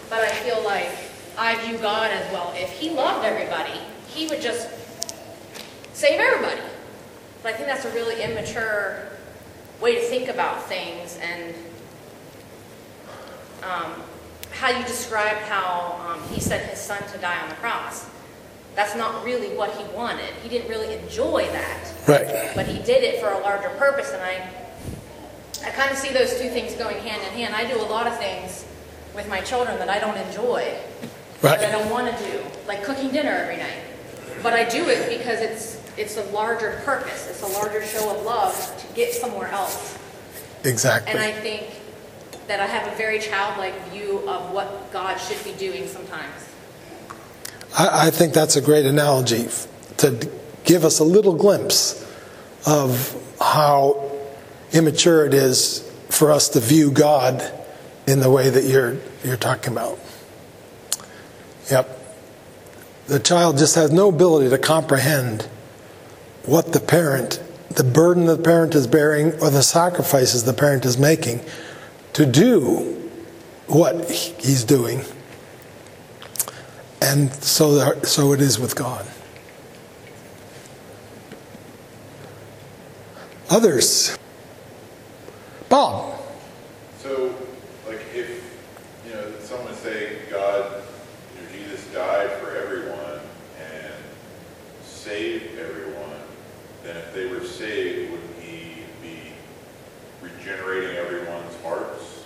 But 0.09 0.21
I 0.21 0.29
feel 0.29 0.63
like 0.63 0.89
I 1.37 1.55
view 1.67 1.77
God 1.77 2.09
as, 2.09 2.31
well, 2.33 2.51
if 2.55 2.71
He 2.71 2.89
loved 2.89 3.25
everybody, 3.25 3.79
He 4.07 4.27
would 4.27 4.41
just 4.41 4.69
save 5.95 6.19
everybody. 6.19 6.61
But 7.41 7.53
I 7.53 7.57
think 7.57 7.67
that's 7.67 7.85
a 7.85 7.91
really 7.91 8.21
immature 8.21 9.07
way 9.81 9.95
to 9.95 10.01
think 10.01 10.27
about 10.29 10.63
things 10.63 11.17
and 11.21 11.55
um, 13.63 13.93
how 14.51 14.69
you 14.69 14.83
described 14.85 15.39
how 15.41 15.99
um, 16.07 16.21
he 16.29 16.39
sent 16.39 16.63
his 16.69 16.79
son 16.79 17.01
to 17.11 17.17
die 17.19 17.41
on 17.41 17.49
the 17.49 17.55
cross. 17.55 18.07
That's 18.75 18.95
not 18.95 19.23
really 19.23 19.55
what 19.55 19.71
he 19.71 19.85
wanted. 19.95 20.33
He 20.43 20.49
didn't 20.49 20.69
really 20.69 20.93
enjoy 20.95 21.45
that. 21.51 21.93
Right. 22.07 22.51
But 22.55 22.67
he 22.67 22.79
did 22.83 23.03
it 23.03 23.21
for 23.21 23.29
a 23.29 23.39
larger 23.39 23.69
purpose, 23.77 24.11
and 24.11 24.21
I, 24.21 24.49
I 25.65 25.71
kind 25.71 25.91
of 25.91 25.97
see 25.97 26.11
those 26.11 26.37
two 26.39 26.49
things 26.49 26.73
going 26.73 26.97
hand 26.97 27.21
in 27.23 27.29
hand. 27.29 27.55
I 27.55 27.71
do 27.71 27.79
a 27.79 27.87
lot 27.87 28.05
of 28.05 28.17
things 28.17 28.65
with 29.15 29.29
my 29.29 29.39
children 29.41 29.77
that 29.79 29.89
I 29.89 29.99
don't 29.99 30.17
enjoy, 30.17 30.75
Right. 31.41 31.59
that 31.59 31.73
I 31.73 31.79
don't 31.79 31.89
want 31.89 32.15
to 32.17 32.23
do, 32.23 32.39
like 32.67 32.83
cooking 32.83 33.11
dinner 33.11 33.31
every 33.31 33.57
night. 33.57 33.79
But 34.43 34.53
I 34.53 34.67
do 34.67 34.89
it 34.89 35.17
because 35.17 35.39
it's 35.39 35.81
it's 35.97 36.17
a 36.17 36.23
larger 36.25 36.81
purpose. 36.83 37.29
It's 37.29 37.41
a 37.41 37.47
larger 37.47 37.83
show 37.83 38.15
of 38.15 38.25
love 38.25 38.53
to 38.79 38.93
get 38.95 39.13
somewhere 39.13 39.47
else. 39.49 39.97
Exactly. 40.63 41.11
And 41.11 41.19
I 41.19 41.31
think 41.31 41.63
that 42.47 42.59
I 42.59 42.65
have 42.65 42.91
a 42.91 42.95
very 42.95 43.19
childlike 43.19 43.89
view 43.89 44.27
of 44.27 44.51
what 44.51 44.91
God 44.91 45.17
should 45.17 45.43
be 45.43 45.53
doing 45.53 45.87
sometimes. 45.87 46.49
I, 47.77 48.07
I 48.07 48.09
think 48.11 48.33
that's 48.33 48.55
a 48.55 48.61
great 48.61 48.85
analogy 48.85 49.47
to 49.97 50.29
give 50.63 50.83
us 50.83 50.99
a 50.99 51.03
little 51.03 51.33
glimpse 51.33 52.01
of 52.65 53.15
how 53.39 54.11
immature 54.71 55.25
it 55.25 55.33
is 55.33 55.81
for 56.09 56.31
us 56.31 56.49
to 56.49 56.59
view 56.59 56.91
God 56.91 57.51
in 58.07 58.19
the 58.19 58.29
way 58.29 58.49
that 58.49 58.63
you're 58.65 58.97
you're 59.23 59.37
talking 59.37 59.73
about. 59.73 59.99
Yep. 61.71 61.99
The 63.07 63.19
child 63.19 63.57
just 63.57 63.75
has 63.75 63.91
no 63.91 64.09
ability 64.09 64.49
to 64.49 64.57
comprehend 64.57 65.47
what 66.47 66.73
the 66.73 66.79
parent, 66.79 67.41
the 67.69 67.83
burden 67.83 68.25
the 68.25 68.37
parent 68.37 68.75
is 68.75 68.87
bearing, 68.87 69.33
or 69.41 69.49
the 69.49 69.63
sacrifices 69.63 70.43
the 70.43 70.53
parent 70.53 70.85
is 70.85 70.97
making 70.97 71.41
to 72.13 72.25
do 72.25 73.11
what 73.67 74.09
he's 74.09 74.63
doing. 74.63 75.01
And 77.01 77.33
so, 77.33 77.99
so 78.01 78.33
it 78.33 78.41
is 78.41 78.59
with 78.59 78.75
God. 78.75 79.05
Others. 83.49 84.17
Bob. 85.69 86.19
So 86.99 87.35
like 87.87 88.01
if, 88.13 88.43
you 89.05 89.13
know, 89.13 89.31
someone 89.41 89.75
say 89.75 90.19
God, 90.31 90.81
you 91.35 91.41
know, 91.43 91.51
Jesus 91.51 91.85
died 91.93 92.31
for 92.39 92.55
everyone 92.55 93.19
and 93.59 93.93
saved 94.83 95.59
everyone, 95.59 95.84
then 96.85 96.97
if 96.97 97.13
they 97.15 97.25
were 97.25 97.43
saved, 97.43 98.11
wouldn't 98.11 98.39
he 98.39 98.83
be 99.01 99.33
regenerating 100.21 100.95
everyone's 100.97 101.55
hearts 101.63 102.21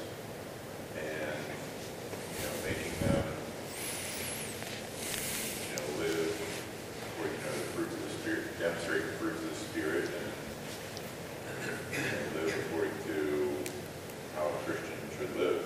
and, 0.97 1.39
you 2.35 2.43
know, 2.43 2.51
making 2.65 2.91
them, 2.99 3.23
you 5.63 5.75
know, 5.77 5.87
live, 6.03 6.31
or, 7.19 7.25
you 7.25 7.39
know, 7.39 7.53
the 7.55 7.67
fruits 7.71 7.93
of 7.93 8.01
the 8.03 8.09
Spirit, 8.19 8.59
demonstrate 8.59 9.03
the 9.05 9.13
fruits 9.13 9.41
of 9.41 9.49
the 9.49 9.55
Spirit 9.55 10.03
and 10.03 10.29
know, 12.35 12.41
live 12.41 12.53
according 12.65 12.95
to 13.07 13.17
how 14.35 14.45
a 14.45 14.51
Christian 14.65 14.97
should 15.17 15.33
live. 15.37 15.63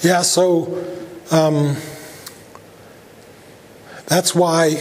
Yeah, 0.00 0.22
so 0.22 0.84
um, 1.30 1.76
that's 4.12 4.34
why 4.34 4.74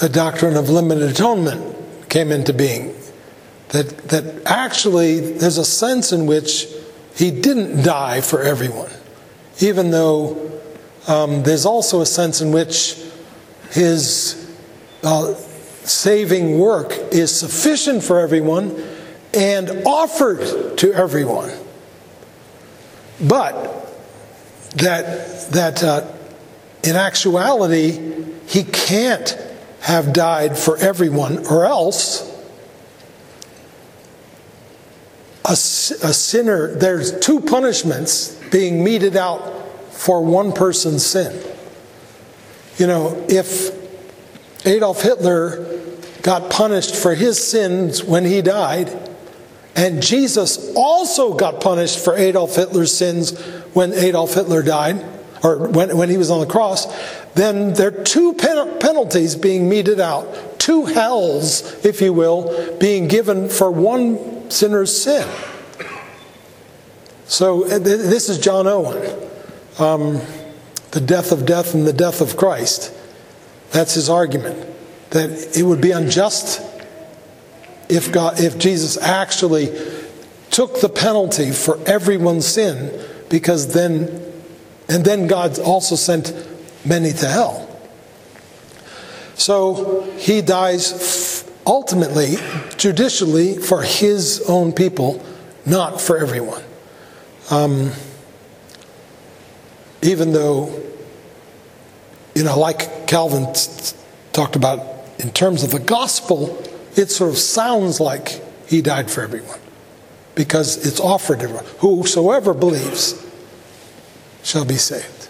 the 0.00 0.10
doctrine 0.12 0.56
of 0.56 0.68
limited 0.68 1.08
atonement 1.08 2.08
came 2.08 2.32
into 2.32 2.52
being. 2.52 2.92
That, 3.68 3.96
that 4.08 4.46
actually, 4.46 5.20
there's 5.20 5.58
a 5.58 5.64
sense 5.64 6.10
in 6.10 6.26
which 6.26 6.66
he 7.14 7.30
didn't 7.30 7.84
die 7.84 8.20
for 8.20 8.42
everyone, 8.42 8.90
even 9.60 9.92
though 9.92 10.60
um, 11.06 11.44
there's 11.44 11.64
also 11.64 12.00
a 12.00 12.06
sense 12.06 12.40
in 12.40 12.50
which 12.50 13.00
his 13.70 14.52
uh, 15.04 15.34
saving 15.84 16.58
work 16.58 16.94
is 17.12 17.32
sufficient 17.32 18.02
for 18.02 18.18
everyone 18.18 18.76
and 19.32 19.84
offered 19.86 20.78
to 20.78 20.92
everyone. 20.92 21.52
But 23.20 23.54
that 24.78 25.52
that 25.52 25.84
uh, 25.84 26.10
in 26.82 26.96
actuality 26.96 28.13
he 28.46 28.64
can't 28.64 29.36
have 29.80 30.12
died 30.12 30.56
for 30.56 30.76
everyone, 30.78 31.46
or 31.46 31.66
else 31.66 32.22
a, 35.44 35.52
a 35.52 36.14
sinner. 36.14 36.74
There's 36.74 37.18
two 37.20 37.40
punishments 37.40 38.34
being 38.50 38.82
meted 38.82 39.16
out 39.16 39.92
for 39.92 40.22
one 40.24 40.52
person's 40.52 41.04
sin. 41.04 41.38
You 42.78 42.86
know, 42.86 43.24
if 43.28 43.70
Adolf 44.66 45.02
Hitler 45.02 45.80
got 46.22 46.50
punished 46.50 46.96
for 46.96 47.14
his 47.14 47.42
sins 47.42 48.02
when 48.02 48.24
he 48.24 48.40
died, 48.40 48.90
and 49.76 50.02
Jesus 50.02 50.72
also 50.74 51.34
got 51.34 51.60
punished 51.60 52.02
for 52.02 52.16
Adolf 52.16 52.56
Hitler's 52.56 52.96
sins 52.96 53.38
when 53.74 53.92
Adolf 53.92 54.34
Hitler 54.34 54.62
died, 54.62 55.04
or 55.44 55.68
when, 55.68 55.96
when 55.96 56.08
he 56.08 56.16
was 56.16 56.30
on 56.30 56.40
the 56.40 56.46
cross, 56.46 56.86
then 57.34 57.74
there 57.74 57.88
are 57.88 58.02
two 58.02 58.32
pen- 58.32 58.78
penalties 58.80 59.36
being 59.36 59.68
meted 59.68 60.00
out, 60.00 60.58
two 60.58 60.86
hells, 60.86 61.84
if 61.84 62.00
you 62.00 62.12
will, 62.12 62.76
being 62.78 63.06
given 63.06 63.48
for 63.48 63.70
one 63.70 64.50
sinner's 64.50 64.96
sin. 65.00 65.28
So 67.26 67.64
uh, 67.64 67.68
th- 67.68 67.82
this 67.82 68.28
is 68.28 68.38
John 68.38 68.66
Owen, 68.66 68.96
um, 69.78 70.20
the 70.90 71.00
death 71.00 71.30
of 71.30 71.46
death 71.46 71.74
and 71.74 71.86
the 71.86 71.92
death 71.92 72.20
of 72.20 72.36
Christ. 72.36 72.92
That's 73.70 73.94
his 73.94 74.08
argument 74.08 74.66
that 75.10 75.56
it 75.56 75.62
would 75.62 75.80
be 75.80 75.90
unjust 75.90 76.60
if 77.88 78.10
God, 78.12 78.40
if 78.40 78.58
Jesus 78.58 78.96
actually 78.96 79.66
took 80.50 80.80
the 80.80 80.88
penalty 80.88 81.50
for 81.50 81.78
everyone's 81.86 82.46
sin, 82.46 83.04
because 83.28 83.74
then, 83.74 84.33
and 84.88 85.04
then 85.04 85.26
God 85.26 85.58
also 85.58 85.96
sent 85.96 86.32
many 86.84 87.12
to 87.12 87.26
hell. 87.26 87.70
So 89.34 90.02
he 90.18 90.42
dies 90.42 91.44
ultimately, 91.66 92.36
judicially, 92.76 93.56
for 93.58 93.82
his 93.82 94.44
own 94.48 94.72
people, 94.72 95.24
not 95.66 96.00
for 96.00 96.18
everyone. 96.18 96.62
Um, 97.50 97.90
even 100.02 100.32
though, 100.32 100.82
you 102.34 102.44
know, 102.44 102.58
like 102.58 103.06
Calvin 103.06 103.46
talked 104.32 104.56
about 104.56 104.80
in 105.18 105.30
terms 105.30 105.62
of 105.62 105.70
the 105.70 105.78
gospel, 105.78 106.62
it 106.96 107.10
sort 107.10 107.30
of 107.30 107.38
sounds 107.38 108.00
like 108.00 108.40
he 108.68 108.82
died 108.82 109.10
for 109.10 109.22
everyone 109.22 109.58
because 110.34 110.86
it's 110.86 111.00
offered 111.00 111.38
to 111.38 111.44
everyone. 111.44 111.64
Whosoever 111.78 112.54
believes 112.54 113.23
shall 114.44 114.64
be 114.64 114.76
saved. 114.76 115.28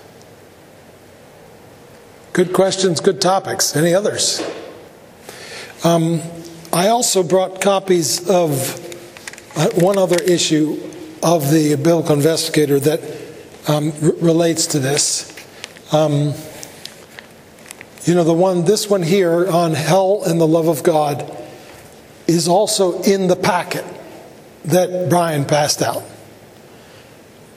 Good 2.35 2.53
questions, 2.53 3.01
good 3.01 3.21
topics. 3.21 3.75
Any 3.77 3.95
others? 3.95 4.43
Um, 5.85 6.21
I 6.73 6.89
also 6.89 7.23
brought 7.23 7.61
copies 7.61 8.29
of 8.29 8.81
uh, 9.57 9.71
one 9.77 9.97
other 9.97 10.21
issue 10.21 10.81
of 11.23 11.51
the 11.53 11.77
Biblical 11.77 12.17
Investigator 12.17 12.81
that 12.81 13.01
um, 13.69 13.93
r- 14.03 14.11
relates 14.21 14.67
to 14.69 14.81
this. 14.81 15.31
Um, 15.93 16.35
you 18.05 18.15
know, 18.15 18.25
the 18.25 18.35
one, 18.35 18.65
this 18.65 18.91
one 18.91 19.05
here 19.05 19.49
on 19.49 19.73
hell 19.73 20.23
and 20.27 20.41
the 20.41 20.49
love 20.49 20.67
of 20.67 20.83
God 20.83 21.31
is 22.27 22.49
also 22.49 23.01
in 23.03 23.29
the 23.29 23.37
packet 23.37 23.85
that 24.65 25.09
Brian 25.09 25.45
passed 25.45 25.83
out. 25.83 26.03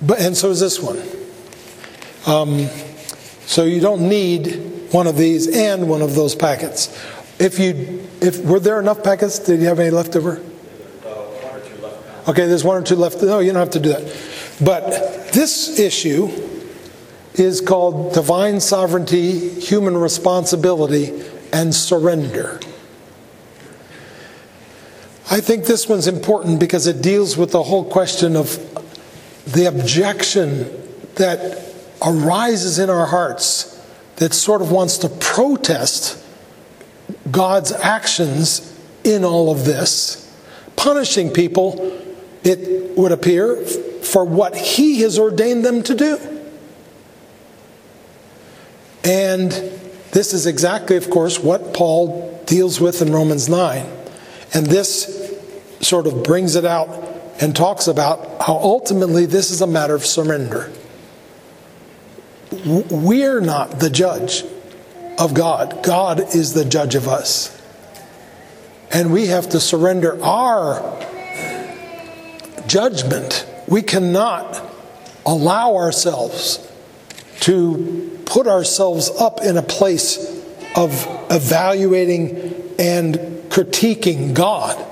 But, 0.01 0.20
and 0.20 0.38
so 0.38 0.51
is 0.51 0.60
this 0.60 0.80
one. 0.80 1.01
Um, 2.28 2.67
so 3.45 3.63
you 3.63 3.80
don't 3.80 4.09
need 4.09 4.91
one 4.91 5.07
of 5.07 5.15
these 5.15 5.47
and 5.47 5.89
one 5.89 6.01
of 6.01 6.13
those 6.13 6.36
packets. 6.36 6.88
If 7.39 7.57
you, 7.57 8.05
if 8.21 8.43
were 8.43 8.59
there 8.59 8.80
enough 8.82 9.01
packets? 9.01 9.39
Did 9.39 9.61
you 9.61 9.67
have 9.67 9.80
any 9.80 9.91
left 9.91 10.15
over? 10.15 10.43
Okay, 12.28 12.45
there's 12.45 12.65
one 12.65 12.75
or 12.75 12.86
two 12.86 12.97
left. 12.97 13.21
No, 13.21 13.39
you 13.39 13.53
don't 13.53 13.61
have 13.61 13.69
to 13.71 13.80
do 13.80 13.89
that. 13.89 14.13
But 14.61 15.32
this 15.32 15.80
issue 15.80 16.28
is 17.36 17.61
called 17.61 18.13
Divine 18.13 18.59
Sovereignty, 18.59 19.49
Human 19.61 19.95
Responsibility, 19.95 21.23
and 21.53 21.73
Surrender. 21.73 22.59
I 25.32 25.39
think 25.39 25.65
this 25.65 25.88
one's 25.88 26.07
important 26.07 26.59
because 26.59 26.88
it 26.88 27.01
deals 27.01 27.38
with 27.38 27.51
the 27.51 27.63
whole 27.63 27.86
question 27.86 28.36
of 28.36 28.57
the 29.45 29.65
objection 29.65 30.65
that 31.15 31.66
arises 32.06 32.80
in 32.80 32.89
our 32.89 33.08
hearts 33.08 33.74
that 34.18 34.34
sort 34.34 34.62
of 34.62 34.72
wants 34.72 34.98
to 35.00 35.10
protest 35.10 36.24
God's 37.30 37.72
actions 37.72 38.78
in 39.04 39.24
all 39.24 39.52
of 39.52 39.66
this, 39.66 40.24
punishing 40.76 41.32
people, 41.32 42.00
it 42.43 42.98
would 42.98 43.12
appear, 43.12 43.56
for 43.66 44.26
what 44.26 44.56
He 44.56 45.02
has 45.02 45.18
ordained 45.18 45.64
them 45.64 45.84
to 45.84 45.95
do. 45.95 46.18
And 49.04 49.52
this 50.12 50.34
is 50.34 50.45
exactly, 50.45 50.98
of 50.98 51.10
course, 51.10 51.39
what 51.39 51.74
Paul 51.74 52.43
deals 52.45 52.82
with 52.82 53.02
in 53.02 53.14
Romans 53.14 53.48
9. 53.48 53.86
And 54.54 54.66
this 54.66 55.34
sort 55.80 56.08
of 56.08 56.24
brings 56.24 56.56
it 56.56 56.66
out 56.66 56.89
and 57.39 57.56
talks 57.56 57.88
about 57.88 58.41
how 58.41 58.56
ultimately 58.56 59.26
this 59.26 59.52
is 59.52 59.62
a 59.62 59.68
matter 59.68 59.95
of 59.95 60.06
surrender. 60.06 60.72
We're 62.52 63.41
not 63.41 63.80
the 63.80 63.89
judge 63.89 64.43
of 65.18 65.34
God, 65.34 65.84
God 65.84 66.36
is 66.36 66.54
the 66.54 66.66
judge 66.66 66.95
of 66.95 67.08
us. 67.08 67.54
And 68.91 69.12
we 69.12 69.28
have 69.28 69.50
to 69.50 69.60
surrender 69.60 70.24
our 70.24 71.04
judgment. 72.68 73.45
We 73.68 73.82
cannot 73.82 74.62
allow 75.26 75.76
ourselves 75.76 76.66
to 77.41 78.22
put 78.26 78.48
ourselves 78.48 79.10
up 79.10 79.41
in 79.41 79.58
a 79.58 79.62
place 79.62 80.18
of 80.76 81.06
evaluating 81.30 82.76
and 82.80 83.16
critiquing 83.50 84.34
God. 84.34 84.86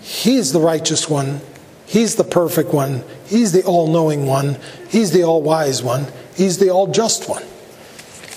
He's 0.00 0.52
the 0.52 0.60
righteous 0.60 1.08
one. 1.08 1.40
He's 1.86 2.16
the 2.16 2.24
perfect 2.24 2.72
one. 2.72 3.02
He's 3.26 3.52
the 3.52 3.64
all 3.64 3.88
knowing 3.88 4.26
one. 4.26 4.58
He's 4.88 5.10
the 5.12 5.24
all 5.24 5.42
wise 5.42 5.82
one. 5.82 6.06
He's 6.38 6.56
the 6.56 6.70
all 6.70 6.86
just 6.86 7.28
one. 7.28 7.44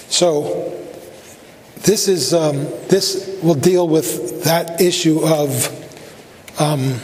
So, 0.09 0.77
this, 1.83 2.07
is, 2.09 2.33
um, 2.33 2.65
this 2.89 3.39
will 3.41 3.55
deal 3.55 3.87
with 3.87 4.43
that 4.43 4.81
issue 4.81 5.21
of 5.23 5.69
um, 6.59 6.99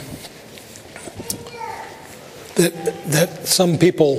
that, 2.56 2.74
that 3.06 3.46
some 3.46 3.78
people, 3.78 4.18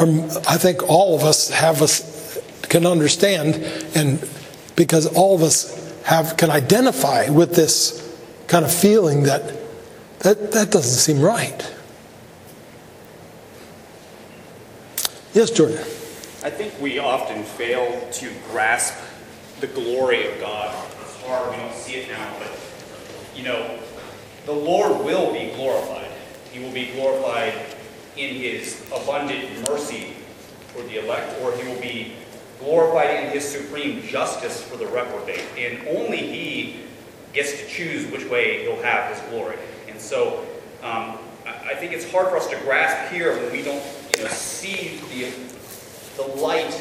um, 0.00 0.24
I 0.48 0.56
think 0.58 0.82
all 0.88 1.14
of 1.14 1.22
us 1.22 1.50
have 1.50 1.82
us 1.82 2.40
can 2.62 2.86
understand, 2.86 3.56
and 3.94 4.28
because 4.74 5.06
all 5.06 5.36
of 5.36 5.42
us 5.42 6.02
have 6.02 6.36
can 6.36 6.50
identify 6.50 7.28
with 7.28 7.54
this 7.54 8.02
kind 8.48 8.64
of 8.64 8.72
feeling 8.74 9.24
that 9.24 9.60
That, 10.22 10.52
that 10.52 10.70
doesn't 10.70 11.00
seem 11.00 11.20
right. 11.20 11.60
Yes, 15.34 15.50
Jordan. 15.50 15.78
I 16.44 16.50
think 16.50 16.78
we 16.78 16.98
often 16.98 17.42
fail 17.42 18.06
to 18.12 18.30
grasp 18.50 18.94
the 19.60 19.66
glory 19.66 20.30
of 20.30 20.38
God. 20.38 20.74
It's 21.00 21.22
hard, 21.22 21.50
we 21.50 21.56
don't 21.56 21.72
see 21.72 21.94
it 21.94 22.10
now, 22.10 22.36
but 22.38 22.50
you 23.34 23.42
know, 23.42 23.78
the 24.44 24.52
Lord 24.52 25.02
will 25.06 25.32
be 25.32 25.50
glorified. 25.54 26.10
He 26.52 26.62
will 26.62 26.72
be 26.72 26.92
glorified 26.92 27.54
in 28.18 28.34
his 28.34 28.84
abundant 28.94 29.66
mercy 29.70 30.12
for 30.74 30.82
the 30.82 31.02
elect, 31.02 31.40
or 31.40 31.56
he 31.56 31.66
will 31.66 31.80
be 31.80 32.12
glorified 32.58 33.24
in 33.24 33.30
his 33.30 33.48
supreme 33.48 34.02
justice 34.02 34.62
for 34.62 34.76
the 34.76 34.86
reprobate. 34.88 35.46
And 35.56 35.88
only 35.96 36.18
he 36.18 36.80
gets 37.32 37.52
to 37.58 37.66
choose 37.68 38.04
which 38.12 38.26
way 38.26 38.64
he'll 38.64 38.82
have 38.82 39.16
his 39.16 39.30
glory. 39.30 39.56
And 39.88 39.98
so 39.98 40.46
um, 40.82 41.16
I 41.46 41.70
I 41.70 41.74
think 41.76 41.92
it's 41.92 42.10
hard 42.12 42.28
for 42.28 42.36
us 42.36 42.48
to 42.48 42.56
grasp 42.58 43.10
here 43.10 43.34
when 43.34 43.50
we 43.50 43.62
don't 43.62 43.82
you 44.16 44.24
know, 44.24 44.30
see 44.30 45.00
the, 45.10 45.32
the 46.16 46.28
light 46.40 46.74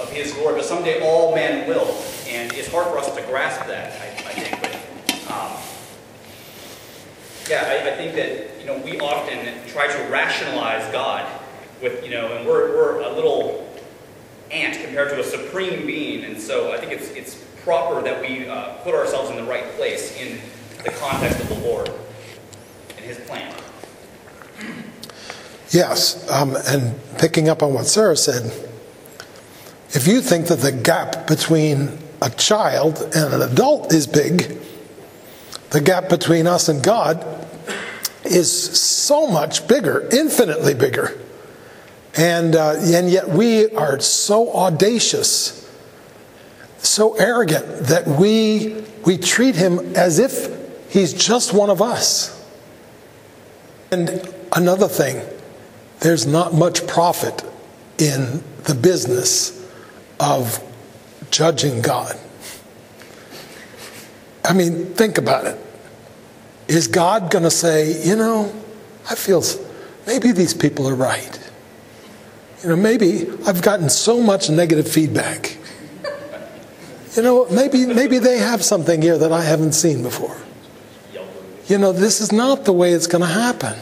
of 0.00 0.10
his 0.10 0.32
glory. 0.32 0.56
But 0.56 0.64
someday 0.64 1.00
all 1.00 1.34
men 1.34 1.68
will. 1.68 2.02
And 2.28 2.52
it's 2.52 2.70
hard 2.70 2.86
for 2.88 2.98
us 2.98 3.14
to 3.14 3.22
grasp 3.22 3.66
that, 3.66 3.92
I, 4.00 4.30
I 4.30 4.32
think. 4.32 4.60
But 4.60 5.32
um, 5.32 5.52
yeah, 7.48 7.64
I, 7.66 7.92
I 7.92 7.96
think 7.96 8.14
that 8.16 8.60
you 8.60 8.66
know 8.66 8.76
we 8.84 8.98
often 9.00 9.66
try 9.68 9.86
to 9.86 10.08
rationalize 10.10 10.90
God 10.92 11.26
with 11.80 12.04
you 12.04 12.10
know, 12.10 12.36
and 12.36 12.46
we're, 12.46 12.70
we're 12.70 13.00
a 13.00 13.12
little 13.12 13.66
ant 14.50 14.80
compared 14.82 15.10
to 15.10 15.20
a 15.20 15.24
supreme 15.24 15.86
being, 15.86 16.24
and 16.24 16.40
so 16.40 16.72
I 16.72 16.78
think 16.78 16.92
it's 16.92 17.10
it's 17.10 17.44
proper 17.62 18.02
that 18.02 18.20
we 18.20 18.48
uh, 18.48 18.74
put 18.78 18.94
ourselves 18.94 19.30
in 19.30 19.36
the 19.36 19.44
right 19.44 19.64
place 19.76 20.16
in 20.20 20.38
the 20.84 20.90
context 20.90 21.40
of 21.40 21.48
the 21.48 21.66
Lord 21.66 21.88
and 22.96 23.04
His 23.04 23.18
plan. 23.20 23.54
Yes, 25.70 26.28
um, 26.30 26.56
and 26.66 26.98
picking 27.18 27.48
up 27.48 27.62
on 27.62 27.74
what 27.74 27.86
Sarah 27.86 28.16
said, 28.16 28.46
if 29.90 30.06
you 30.06 30.20
think 30.20 30.46
that 30.46 30.60
the 30.60 30.72
gap 30.72 31.26
between 31.26 31.98
a 32.22 32.30
child 32.30 33.00
and 33.14 33.34
an 33.34 33.42
adult 33.42 33.92
is 33.92 34.06
big, 34.06 34.58
the 35.70 35.80
gap 35.80 36.08
between 36.08 36.46
us 36.46 36.68
and 36.68 36.82
God 36.82 37.24
is 38.24 38.50
so 38.78 39.26
much 39.26 39.68
bigger, 39.68 40.08
infinitely 40.10 40.74
bigger. 40.74 41.18
And, 42.16 42.56
uh, 42.56 42.76
and 42.78 43.10
yet 43.10 43.28
we 43.28 43.70
are 43.70 44.00
so 44.00 44.52
audacious, 44.52 45.70
so 46.78 47.14
arrogant 47.16 47.66
that 47.86 48.06
we, 48.06 48.82
we 49.04 49.18
treat 49.18 49.54
him 49.54 49.94
as 49.94 50.18
if 50.18 50.48
he's 50.90 51.12
just 51.12 51.52
one 51.52 51.70
of 51.70 51.82
us. 51.82 52.34
And 53.90 54.26
another 54.52 54.88
thing, 54.88 55.22
there's 56.00 56.26
not 56.26 56.54
much 56.54 56.86
profit 56.86 57.44
in 57.98 58.42
the 58.64 58.74
business 58.74 59.54
of 60.20 60.62
judging 61.30 61.82
God. 61.82 62.18
I 64.44 64.52
mean, 64.52 64.94
think 64.94 65.18
about 65.18 65.46
it. 65.46 65.58
Is 66.68 66.86
God 66.86 67.30
going 67.30 67.44
to 67.44 67.50
say, 67.50 68.02
you 68.06 68.16
know, 68.16 68.54
I 69.10 69.14
feel 69.14 69.42
maybe 70.06 70.32
these 70.32 70.54
people 70.54 70.88
are 70.88 70.94
right? 70.94 71.50
You 72.62 72.70
know, 72.70 72.76
maybe 72.76 73.26
I've 73.46 73.62
gotten 73.62 73.88
so 73.88 74.20
much 74.22 74.50
negative 74.50 74.88
feedback. 74.88 75.56
You 77.16 77.22
know, 77.22 77.46
maybe 77.50 77.86
maybe 77.86 78.18
they 78.18 78.38
have 78.38 78.62
something 78.62 79.02
here 79.02 79.18
that 79.18 79.32
I 79.32 79.42
haven't 79.42 79.72
seen 79.72 80.02
before. 80.02 80.36
You 81.66 81.78
know, 81.78 81.92
this 81.92 82.20
is 82.20 82.32
not 82.32 82.64
the 82.64 82.72
way 82.72 82.92
it's 82.92 83.06
going 83.06 83.22
to 83.22 83.28
happen. 83.28 83.76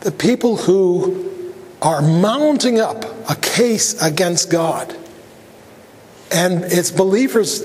The 0.00 0.12
people 0.12 0.56
who 0.56 1.52
are 1.82 2.02
mounting 2.02 2.80
up 2.80 3.04
a 3.30 3.34
case 3.34 4.00
against 4.02 4.50
God, 4.50 4.96
and 6.32 6.64
it's 6.64 6.90
believers, 6.90 7.60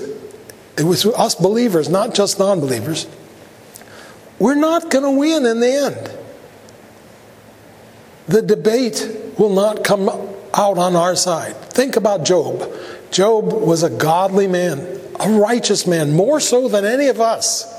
it 0.76 0.84
was 0.84 1.06
us 1.06 1.34
believers, 1.34 1.88
not 1.88 2.14
just 2.14 2.38
non 2.38 2.60
believers, 2.60 3.06
we're 4.38 4.54
not 4.54 4.90
going 4.90 5.04
to 5.04 5.10
win 5.10 5.46
in 5.46 5.60
the 5.60 5.72
end. 5.72 6.10
The 8.26 8.42
debate 8.42 9.08
will 9.38 9.54
not 9.54 9.84
come 9.84 10.08
out 10.08 10.78
on 10.78 10.96
our 10.96 11.16
side. 11.16 11.54
Think 11.70 11.96
about 11.96 12.24
Job. 12.24 12.70
Job 13.10 13.52
was 13.52 13.82
a 13.82 13.90
godly 13.90 14.46
man, 14.46 14.80
a 15.20 15.30
righteous 15.30 15.86
man, 15.86 16.12
more 16.12 16.40
so 16.40 16.68
than 16.68 16.84
any 16.84 17.08
of 17.08 17.20
us. 17.20 17.75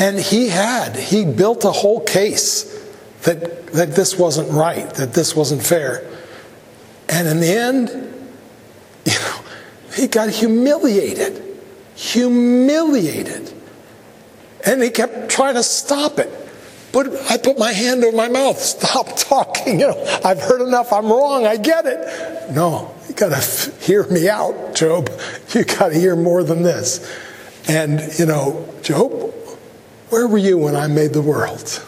And 0.00 0.18
he 0.18 0.48
had, 0.48 0.96
he 0.96 1.26
built 1.26 1.62
a 1.66 1.70
whole 1.70 2.00
case 2.00 2.64
that, 3.24 3.66
that 3.68 3.94
this 3.94 4.18
wasn't 4.18 4.50
right, 4.50 4.88
that 4.94 5.12
this 5.12 5.36
wasn't 5.36 5.62
fair. 5.62 6.08
And 7.10 7.28
in 7.28 7.40
the 7.40 7.52
end, 7.52 7.88
you 9.04 9.12
know, 9.12 9.40
he 9.94 10.08
got 10.08 10.30
humiliated. 10.30 11.44
Humiliated. 11.96 13.52
And 14.64 14.82
he 14.82 14.88
kept 14.88 15.30
trying 15.30 15.56
to 15.56 15.62
stop 15.62 16.18
it. 16.18 16.30
But 16.92 17.30
I 17.30 17.36
put 17.36 17.58
my 17.58 17.72
hand 17.72 18.02
over 18.02 18.16
my 18.16 18.28
mouth. 18.28 18.58
Stop 18.58 19.08
talking. 19.16 19.80
You 19.80 19.88
know, 19.88 20.20
I've 20.24 20.40
heard 20.40 20.62
enough. 20.62 20.94
I'm 20.94 21.12
wrong. 21.12 21.44
I 21.44 21.58
get 21.58 21.84
it. 21.84 22.52
No, 22.52 22.94
you 23.06 23.14
got 23.14 23.38
to 23.38 23.70
hear 23.80 24.06
me 24.08 24.30
out, 24.30 24.74
Job. 24.74 25.10
You 25.54 25.64
got 25.64 25.90
to 25.90 25.94
hear 25.98 26.16
more 26.16 26.42
than 26.42 26.62
this. 26.62 27.06
And, 27.68 28.00
you 28.18 28.24
know, 28.24 28.66
Job, 28.82 29.34
where 30.10 30.26
were 30.26 30.38
you 30.38 30.58
when 30.58 30.76
I 30.76 30.86
made 30.86 31.12
the 31.12 31.22
world? 31.22 31.84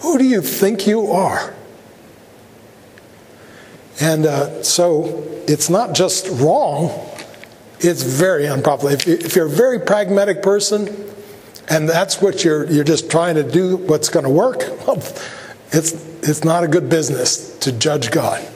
Who 0.00 0.18
do 0.18 0.24
you 0.24 0.40
think 0.40 0.86
you 0.86 1.10
are? 1.10 1.54
And 4.00 4.26
uh, 4.26 4.62
so 4.62 5.26
it's 5.48 5.70
not 5.70 5.94
just 5.94 6.28
wrong, 6.40 6.90
it's 7.80 8.02
very 8.02 8.46
unpopular. 8.46 8.92
If, 8.92 9.08
if 9.08 9.36
you're 9.36 9.46
a 9.46 9.50
very 9.50 9.80
pragmatic 9.80 10.42
person, 10.42 11.06
and 11.68 11.88
that's 11.88 12.20
what 12.20 12.44
you're 12.44 12.70
you're 12.70 12.84
just 12.84 13.10
trying 13.10 13.34
to 13.34 13.42
do 13.42 13.76
what's 13.76 14.08
going 14.08 14.24
to 14.24 14.30
work 14.30 14.58
well, 14.86 14.96
it's 15.72 15.92
it's 16.22 16.44
not 16.44 16.64
a 16.64 16.68
good 16.68 16.88
business 16.88 17.58
to 17.58 17.72
judge 17.72 18.10
god 18.10 18.46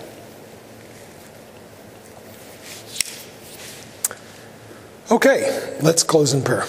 okay 5.11 5.77
let's 5.83 6.03
close 6.03 6.33
in 6.33 6.43
prayer 6.43 6.67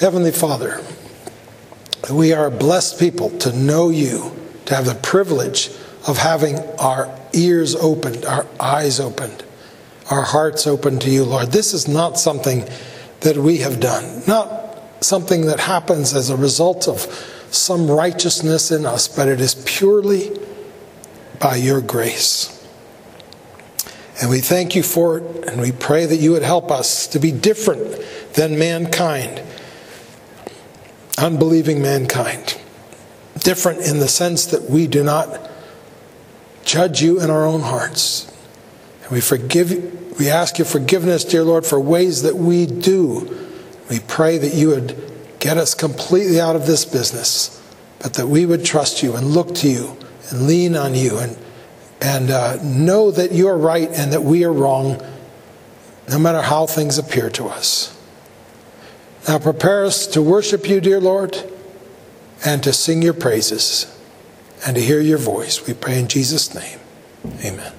heavenly 0.00 0.32
father 0.32 0.82
we 2.12 2.32
are 2.32 2.46
a 2.46 2.50
blessed 2.50 2.98
people 2.98 3.30
to 3.38 3.52
know 3.52 3.88
you 3.88 4.30
to 4.64 4.74
have 4.74 4.84
the 4.84 4.94
privilege 4.94 5.68
of 6.06 6.18
having 6.18 6.58
our 6.78 7.12
ears 7.32 7.74
opened 7.74 8.24
our 8.24 8.46
eyes 8.60 9.00
opened 9.00 9.44
our 10.10 10.22
hearts 10.22 10.66
open 10.66 10.98
to 10.98 11.10
you 11.10 11.24
lord 11.24 11.50
this 11.52 11.72
is 11.72 11.88
not 11.88 12.18
something 12.18 12.66
that 13.20 13.36
we 13.36 13.58
have 13.58 13.80
done 13.80 14.22
not 14.26 14.66
something 15.00 15.46
that 15.46 15.60
happens 15.60 16.14
as 16.14 16.30
a 16.30 16.36
result 16.36 16.88
of 16.88 17.00
some 17.50 17.90
righteousness 17.90 18.70
in 18.70 18.86
us, 18.86 19.08
but 19.08 19.28
it 19.28 19.40
is 19.40 19.54
purely 19.66 20.36
by 21.40 21.56
your 21.56 21.80
grace. 21.80 22.52
And 24.20 24.30
we 24.30 24.40
thank 24.40 24.74
you 24.74 24.82
for 24.82 25.18
it, 25.18 25.48
and 25.48 25.60
we 25.60 25.72
pray 25.72 26.06
that 26.06 26.16
you 26.16 26.32
would 26.32 26.42
help 26.42 26.70
us 26.70 27.06
to 27.08 27.18
be 27.18 27.30
different 27.32 28.02
than 28.34 28.58
mankind, 28.58 29.42
unbelieving 31.16 31.82
mankind. 31.82 32.60
Different 33.38 33.80
in 33.80 33.98
the 33.98 34.08
sense 34.08 34.46
that 34.46 34.70
we 34.70 34.86
do 34.86 35.04
not 35.04 35.50
judge 36.64 37.02
you 37.02 37.20
in 37.20 37.30
our 37.30 37.46
own 37.46 37.60
hearts. 37.60 38.32
And 39.02 39.12
we 39.12 39.20
forgive 39.20 39.94
we 40.18 40.30
ask 40.30 40.56
your 40.56 40.66
forgiveness, 40.66 41.24
dear 41.24 41.44
Lord, 41.44 41.66
for 41.66 41.78
ways 41.78 42.22
that 42.22 42.36
we 42.36 42.64
do 42.64 43.46
we 43.88 44.00
pray 44.00 44.38
that 44.38 44.54
you 44.54 44.68
would 44.68 45.12
get 45.38 45.56
us 45.56 45.74
completely 45.74 46.40
out 46.40 46.56
of 46.56 46.66
this 46.66 46.84
business, 46.84 47.62
but 48.00 48.14
that 48.14 48.26
we 48.26 48.46
would 48.46 48.64
trust 48.64 49.02
you 49.02 49.14
and 49.14 49.26
look 49.28 49.54
to 49.56 49.68
you 49.68 49.96
and 50.30 50.46
lean 50.46 50.76
on 50.76 50.94
you 50.94 51.18
and, 51.18 51.38
and 52.00 52.30
uh, 52.30 52.58
know 52.62 53.10
that 53.10 53.32
you're 53.32 53.56
right 53.56 53.88
and 53.90 54.12
that 54.12 54.22
we 54.22 54.44
are 54.44 54.52
wrong, 54.52 55.00
no 56.08 56.18
matter 56.18 56.42
how 56.42 56.66
things 56.66 56.98
appear 56.98 57.30
to 57.30 57.46
us. 57.46 57.95
Now 59.26 59.38
prepare 59.38 59.84
us 59.84 60.06
to 60.08 60.22
worship 60.22 60.68
you, 60.68 60.80
dear 60.80 61.00
Lord, 61.00 61.42
and 62.44 62.62
to 62.62 62.72
sing 62.72 63.02
your 63.02 63.14
praises 63.14 63.92
and 64.64 64.76
to 64.76 64.82
hear 64.82 65.00
your 65.00 65.18
voice. 65.18 65.66
We 65.66 65.74
pray 65.74 65.98
in 65.98 66.08
Jesus' 66.08 66.54
name. 66.54 66.78
Amen. 67.44 67.75